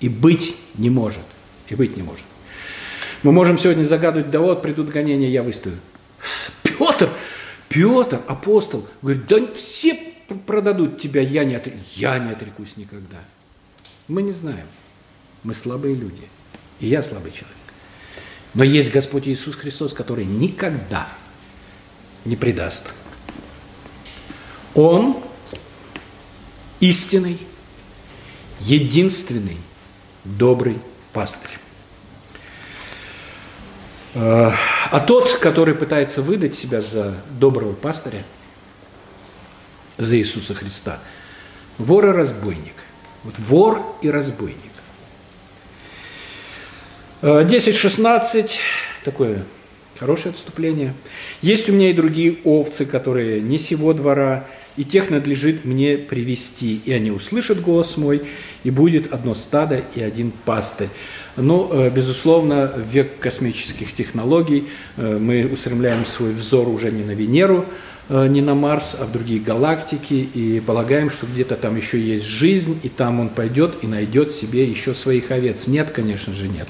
И 0.00 0.08
быть 0.08 0.56
не 0.74 0.90
может. 0.90 1.22
И 1.68 1.74
быть 1.74 1.96
не 1.96 2.02
может. 2.02 2.24
Мы 3.22 3.32
можем 3.32 3.58
сегодня 3.58 3.84
загадывать, 3.84 4.30
да 4.30 4.40
вот 4.40 4.62
придут 4.62 4.88
гонения, 4.88 5.28
я 5.28 5.42
выстою. 5.42 5.76
Петр, 6.62 7.08
Петр, 7.78 8.20
апостол, 8.26 8.88
говорит, 9.02 9.26
да 9.28 9.54
все 9.54 9.94
продадут 10.46 11.00
тебя, 11.00 11.20
я 11.20 11.44
не, 11.44 11.54
отрек... 11.54 11.76
я 11.94 12.18
не 12.18 12.32
отрекусь 12.32 12.76
никогда. 12.76 13.18
Мы 14.08 14.22
не 14.22 14.32
знаем. 14.32 14.66
Мы 15.44 15.54
слабые 15.54 15.94
люди. 15.94 16.24
И 16.80 16.88
я 16.88 17.04
слабый 17.04 17.30
человек. 17.30 17.56
Но 18.54 18.64
есть 18.64 18.90
Господь 18.90 19.28
Иисус 19.28 19.54
Христос, 19.54 19.92
который 19.92 20.24
никогда 20.24 21.08
не 22.24 22.34
предаст. 22.34 22.86
Он 24.74 25.16
истинный, 26.80 27.38
единственный, 28.58 29.58
добрый 30.24 30.78
пастырь. 31.12 31.60
Э, 34.18 34.50
а 34.90 35.00
тот, 35.00 35.34
который 35.34 35.74
пытается 35.74 36.22
выдать 36.22 36.54
себя 36.54 36.80
за 36.80 37.14
доброго 37.38 37.72
пастыря, 37.72 38.24
за 39.96 40.16
Иисуса 40.16 40.54
Христа, 40.54 40.98
вор 41.78 42.06
и 42.06 42.10
разбойник. 42.10 42.74
Вот 43.22 43.34
вор 43.38 43.96
и 44.02 44.10
разбойник. 44.10 44.56
10-16, 47.22 48.44
э, 48.44 48.48
такое 49.04 49.44
хорошее 49.98 50.32
отступление. 50.32 50.94
Есть 51.40 51.68
у 51.68 51.72
меня 51.72 51.90
и 51.90 51.94
другие 51.94 52.38
овцы, 52.44 52.86
которые 52.86 53.40
не 53.40 53.58
сего 53.58 53.92
двора, 53.92 54.44
и 54.76 54.84
тех 54.84 55.10
надлежит 55.10 55.64
мне 55.64 55.96
привести, 55.96 56.80
и 56.84 56.92
они 56.92 57.10
услышат 57.10 57.60
голос 57.60 57.96
мой, 57.96 58.22
и 58.62 58.70
будет 58.70 59.12
одно 59.12 59.34
стадо 59.34 59.82
и 59.96 60.00
один 60.00 60.32
пастырь. 60.44 60.88
Ну, 61.40 61.68
э, 61.70 61.90
безусловно, 61.90 62.72
век 62.92 63.20
космических 63.20 63.94
технологий 63.94 64.68
э, 64.96 65.18
мы 65.18 65.46
устремляем 65.46 66.04
свой 66.04 66.32
взор 66.32 66.68
уже 66.68 66.90
не 66.90 67.04
на 67.04 67.12
Венеру, 67.12 67.64
э, 68.08 68.26
не 68.26 68.40
на 68.40 68.56
Марс, 68.56 68.96
а 68.98 69.04
в 69.04 69.12
другие 69.12 69.38
галактики, 69.38 70.14
и 70.14 70.58
полагаем, 70.58 71.12
что 71.12 71.26
где-то 71.26 71.54
там 71.54 71.76
еще 71.76 72.00
есть 72.00 72.24
жизнь, 72.24 72.80
и 72.82 72.88
там 72.88 73.20
он 73.20 73.28
пойдет 73.28 73.76
и 73.82 73.86
найдет 73.86 74.32
себе 74.32 74.64
еще 74.64 74.94
своих 74.94 75.30
овец. 75.30 75.68
Нет, 75.68 75.90
конечно 75.92 76.32
же, 76.32 76.48
нет. 76.48 76.66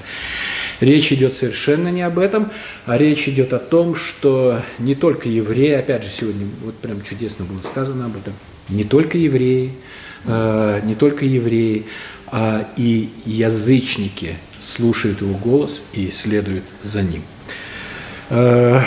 Речь 0.81 1.11
идет 1.11 1.33
совершенно 1.33 1.87
не 1.87 2.03
об 2.03 2.19
этом, 2.19 2.51
а 2.85 2.95
речь 2.95 3.27
идет 3.27 3.53
о 3.53 3.59
том, 3.59 3.95
что 3.95 4.61
не 4.77 4.93
только 4.93 5.29
евреи, 5.29 5.71
опять 5.71 6.03
же 6.03 6.11
сегодня 6.15 6.45
вот 6.63 6.75
прям 6.75 7.01
чудесно 7.01 7.43
было 7.43 7.61
сказано 7.63 8.05
об 8.05 8.17
этом, 8.17 8.33
не 8.69 8.83
только 8.83 9.17
евреи, 9.17 9.71
не 10.25 10.95
только 10.95 11.25
евреи, 11.25 11.85
а 12.31 12.69
и 12.77 13.09
язычники 13.25 14.35
слушают 14.61 15.21
его 15.21 15.35
голос 15.35 15.81
и 15.93 16.11
следуют 16.11 16.63
за 16.83 17.01
ним. 17.01 17.23
Э, 18.29 18.81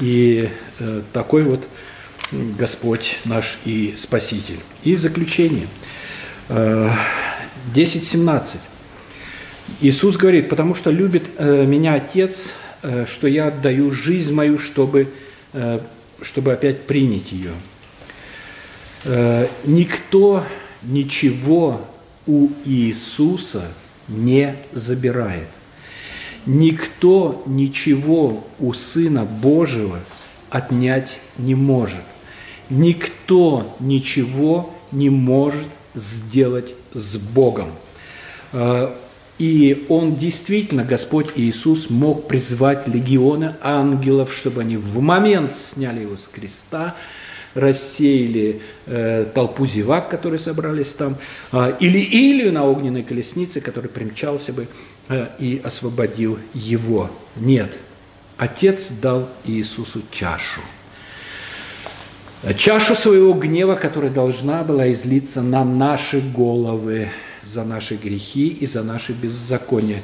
и 0.00 0.48
э, 0.78 1.02
такой 1.12 1.42
вот 1.42 1.66
Господь 2.58 3.18
наш 3.24 3.58
и 3.64 3.94
Спаситель. 3.96 4.58
И 4.82 4.96
заключение. 4.96 5.66
10.17. 6.48 8.54
Э, 8.54 8.58
Иисус 9.80 10.16
говорит, 10.16 10.48
потому 10.48 10.74
что 10.74 10.90
любит 10.90 11.40
меня 11.40 11.94
Отец, 11.94 12.50
что 13.06 13.26
я 13.26 13.46
отдаю 13.46 13.92
жизнь 13.92 14.34
мою, 14.34 14.58
чтобы, 14.58 15.08
чтобы 16.20 16.52
опять 16.52 16.82
принять 16.82 17.32
ее. 17.32 17.54
Никто 19.64 20.44
ничего 20.82 21.80
у 22.26 22.50
Иисуса 22.66 23.64
не 24.08 24.56
забирает. 24.72 25.48
Никто 26.46 27.42
ничего 27.46 28.44
у 28.58 28.72
Сына 28.74 29.24
Божьего 29.24 30.00
отнять 30.50 31.18
не 31.38 31.54
может. 31.54 32.02
Никто 32.68 33.76
ничего 33.80 34.74
не 34.92 35.10
может 35.10 35.68
сделать 35.94 36.74
с 36.92 37.16
Богом. 37.16 37.70
А, 38.52 38.96
и 39.38 39.84
Он 39.88 40.16
действительно, 40.16 40.84
Господь 40.84 41.32
Иисус, 41.34 41.90
мог 41.90 42.28
призвать 42.28 42.86
легионы 42.86 43.56
ангелов, 43.60 44.32
чтобы 44.32 44.60
они 44.60 44.76
в 44.76 45.00
момент 45.00 45.56
сняли 45.56 46.02
его 46.02 46.16
с 46.16 46.28
креста, 46.28 46.94
рассеяли 47.54 48.60
э, 48.86 49.26
толпу 49.34 49.66
зевак, 49.66 50.10
которые 50.10 50.38
собрались 50.38 50.92
там, 50.92 51.16
э, 51.52 51.74
или 51.80 51.98
Илью 51.98 52.52
на 52.52 52.64
огненной 52.64 53.02
колеснице, 53.02 53.60
который 53.60 53.88
примчался 53.88 54.52
бы 54.52 54.66
э, 55.08 55.28
и 55.38 55.60
освободил 55.64 56.38
его. 56.52 57.10
Нет, 57.36 57.78
Отец 58.36 58.90
дал 58.90 59.28
Иисусу 59.44 60.02
чашу. 60.10 60.60
Чашу 62.58 62.94
своего 62.94 63.32
гнева, 63.32 63.74
которая 63.74 64.10
должна 64.10 64.62
была 64.64 64.92
излиться 64.92 65.40
на 65.40 65.64
наши 65.64 66.20
головы, 66.20 67.08
за 67.42 67.64
наши 67.64 67.94
грехи 67.94 68.48
и 68.48 68.66
за 68.66 68.82
наши 68.82 69.12
беззакония. 69.12 70.02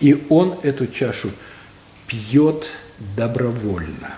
И 0.00 0.24
Он 0.30 0.58
эту 0.62 0.86
чашу 0.86 1.30
пьет 2.06 2.70
добровольно. 3.16 4.14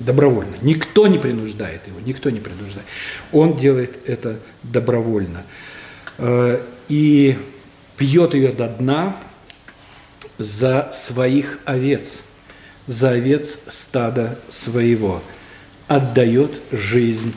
Добровольно. 0.00 0.56
Никто 0.62 1.06
не 1.06 1.18
принуждает 1.18 1.86
его, 1.86 2.00
никто 2.04 2.30
не 2.30 2.40
принуждает. 2.40 2.86
Он 3.32 3.56
делает 3.56 4.08
это 4.08 4.38
добровольно. 4.62 5.44
Э, 6.18 6.60
и 6.88 7.38
пьет 7.96 8.34
ее 8.34 8.52
до 8.52 8.68
дна 8.68 9.16
за 10.38 10.90
своих 10.92 11.60
овец, 11.64 12.22
за 12.86 13.10
овец 13.10 13.60
стада 13.68 14.38
своего. 14.48 15.22
Отдает 15.86 16.60
жизнь 16.72 17.34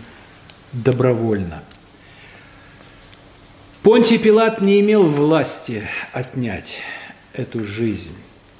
добровольно. 0.73 1.63
Понтий 3.83 4.17
Пилат 4.17 4.61
не 4.61 4.79
имел 4.81 5.03
власти 5.03 5.83
отнять 6.11 6.81
эту 7.33 7.63
жизнь. 7.63 8.15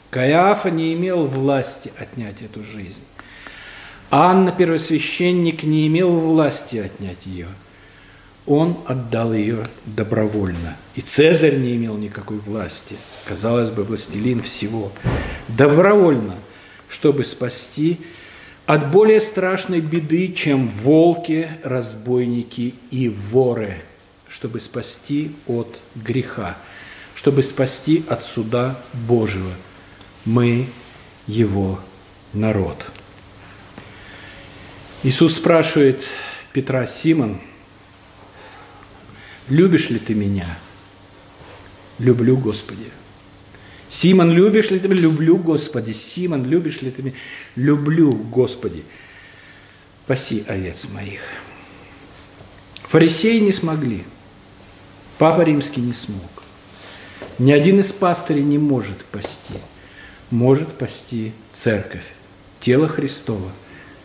Каиафа 0.10 0.69
не 0.69 0.93
имел 0.93 1.25
власти 1.25 1.91
отнять 1.97 2.41
эту 2.41 2.63
жизнь. 2.63 3.03
Анна, 4.10 4.52
первосвященник, 4.52 5.63
не 5.63 5.88
имел 5.88 6.12
власти 6.12 6.78
отнять 6.78 7.26
ее. 7.26 7.48
Он 8.46 8.78
отдал 8.86 9.34
ее 9.34 9.63
добровольно. 9.86 10.78
И 10.96 11.02
Цезарь 11.02 11.58
не 11.58 11.76
имел 11.76 11.98
никакой 11.98 12.38
власти. 12.38 12.96
Казалось 13.26 13.70
бы, 13.70 13.84
властелин 13.84 14.41
всего. 14.41 14.93
Добровольно, 15.50 16.36
чтобы 16.88 17.26
спасти 17.26 18.00
от 18.65 18.89
более 18.91 19.20
страшной 19.20 19.82
беды, 19.82 20.32
чем 20.32 20.70
волки, 20.70 21.50
разбойники 21.63 22.76
и 22.89 23.10
воры, 23.10 23.82
чтобы 24.30 24.62
спасти 24.62 25.32
от 25.46 25.80
греха, 25.96 26.58
чтобы 27.15 27.43
спасти 27.43 28.06
от 28.08 28.24
суда 28.24 28.80
Божьего. 28.93 29.52
Мы 30.24 30.67
его 31.28 31.80
народ. 32.32 32.86
Иисус 35.03 35.36
спрашивает 35.36 36.07
Петра, 36.53 36.86
Симон, 36.88 37.39
любишь 39.47 39.89
ли 39.89 39.99
ты 39.99 40.13
меня? 40.15 40.57
Люблю, 41.99 42.38
Господи. 42.38 42.86
Симон, 43.89 44.31
любишь 44.31 44.71
ли 44.71 44.79
ты 44.79 44.88
меня? 44.88 45.01
Люблю, 45.01 45.38
Господи. 45.38 45.91
Симон, 45.91 46.45
любишь 46.45 46.81
ли 46.81 46.91
ты 46.91 47.03
меня? 47.03 47.15
Люблю, 47.55 48.12
Господи. 48.12 48.83
Паси 50.07 50.43
овец 50.47 50.88
моих. 50.89 51.21
Фарисеи 52.83 53.39
не 53.39 53.51
смогли. 53.51 54.03
Папа 55.17 55.41
Римский 55.41 55.81
не 55.81 55.93
смог. 55.93 56.43
Ни 57.38 57.51
один 57.51 57.79
из 57.81 57.93
пастырей 57.93 58.43
не 58.43 58.57
может 58.57 59.05
пасти. 59.05 59.60
Может 60.31 60.73
пасти 60.73 61.33
церковь, 61.51 62.03
тело 62.60 62.88
Христова, 62.88 63.51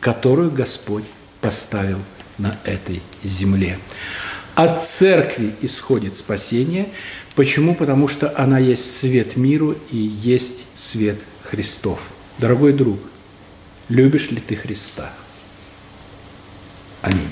которую 0.02 0.50
Господь 0.50 1.04
поставил 1.40 2.00
на 2.36 2.58
этой 2.64 3.00
земле. 3.24 3.78
От 4.54 4.84
церкви 4.84 5.54
исходит 5.62 6.12
спасение– 6.14 6.88
Почему? 7.34 7.74
Потому 7.74 8.08
что 8.08 8.32
она 8.38 8.58
есть 8.58 8.94
свет 8.96 9.36
миру 9.36 9.76
и 9.90 9.96
есть 9.96 10.66
свет 10.74 11.18
Христов. 11.44 12.00
Дорогой 12.38 12.72
друг, 12.72 12.98
любишь 13.88 14.30
ли 14.30 14.40
ты 14.40 14.54
Христа? 14.54 15.12
Аминь. 17.00 17.28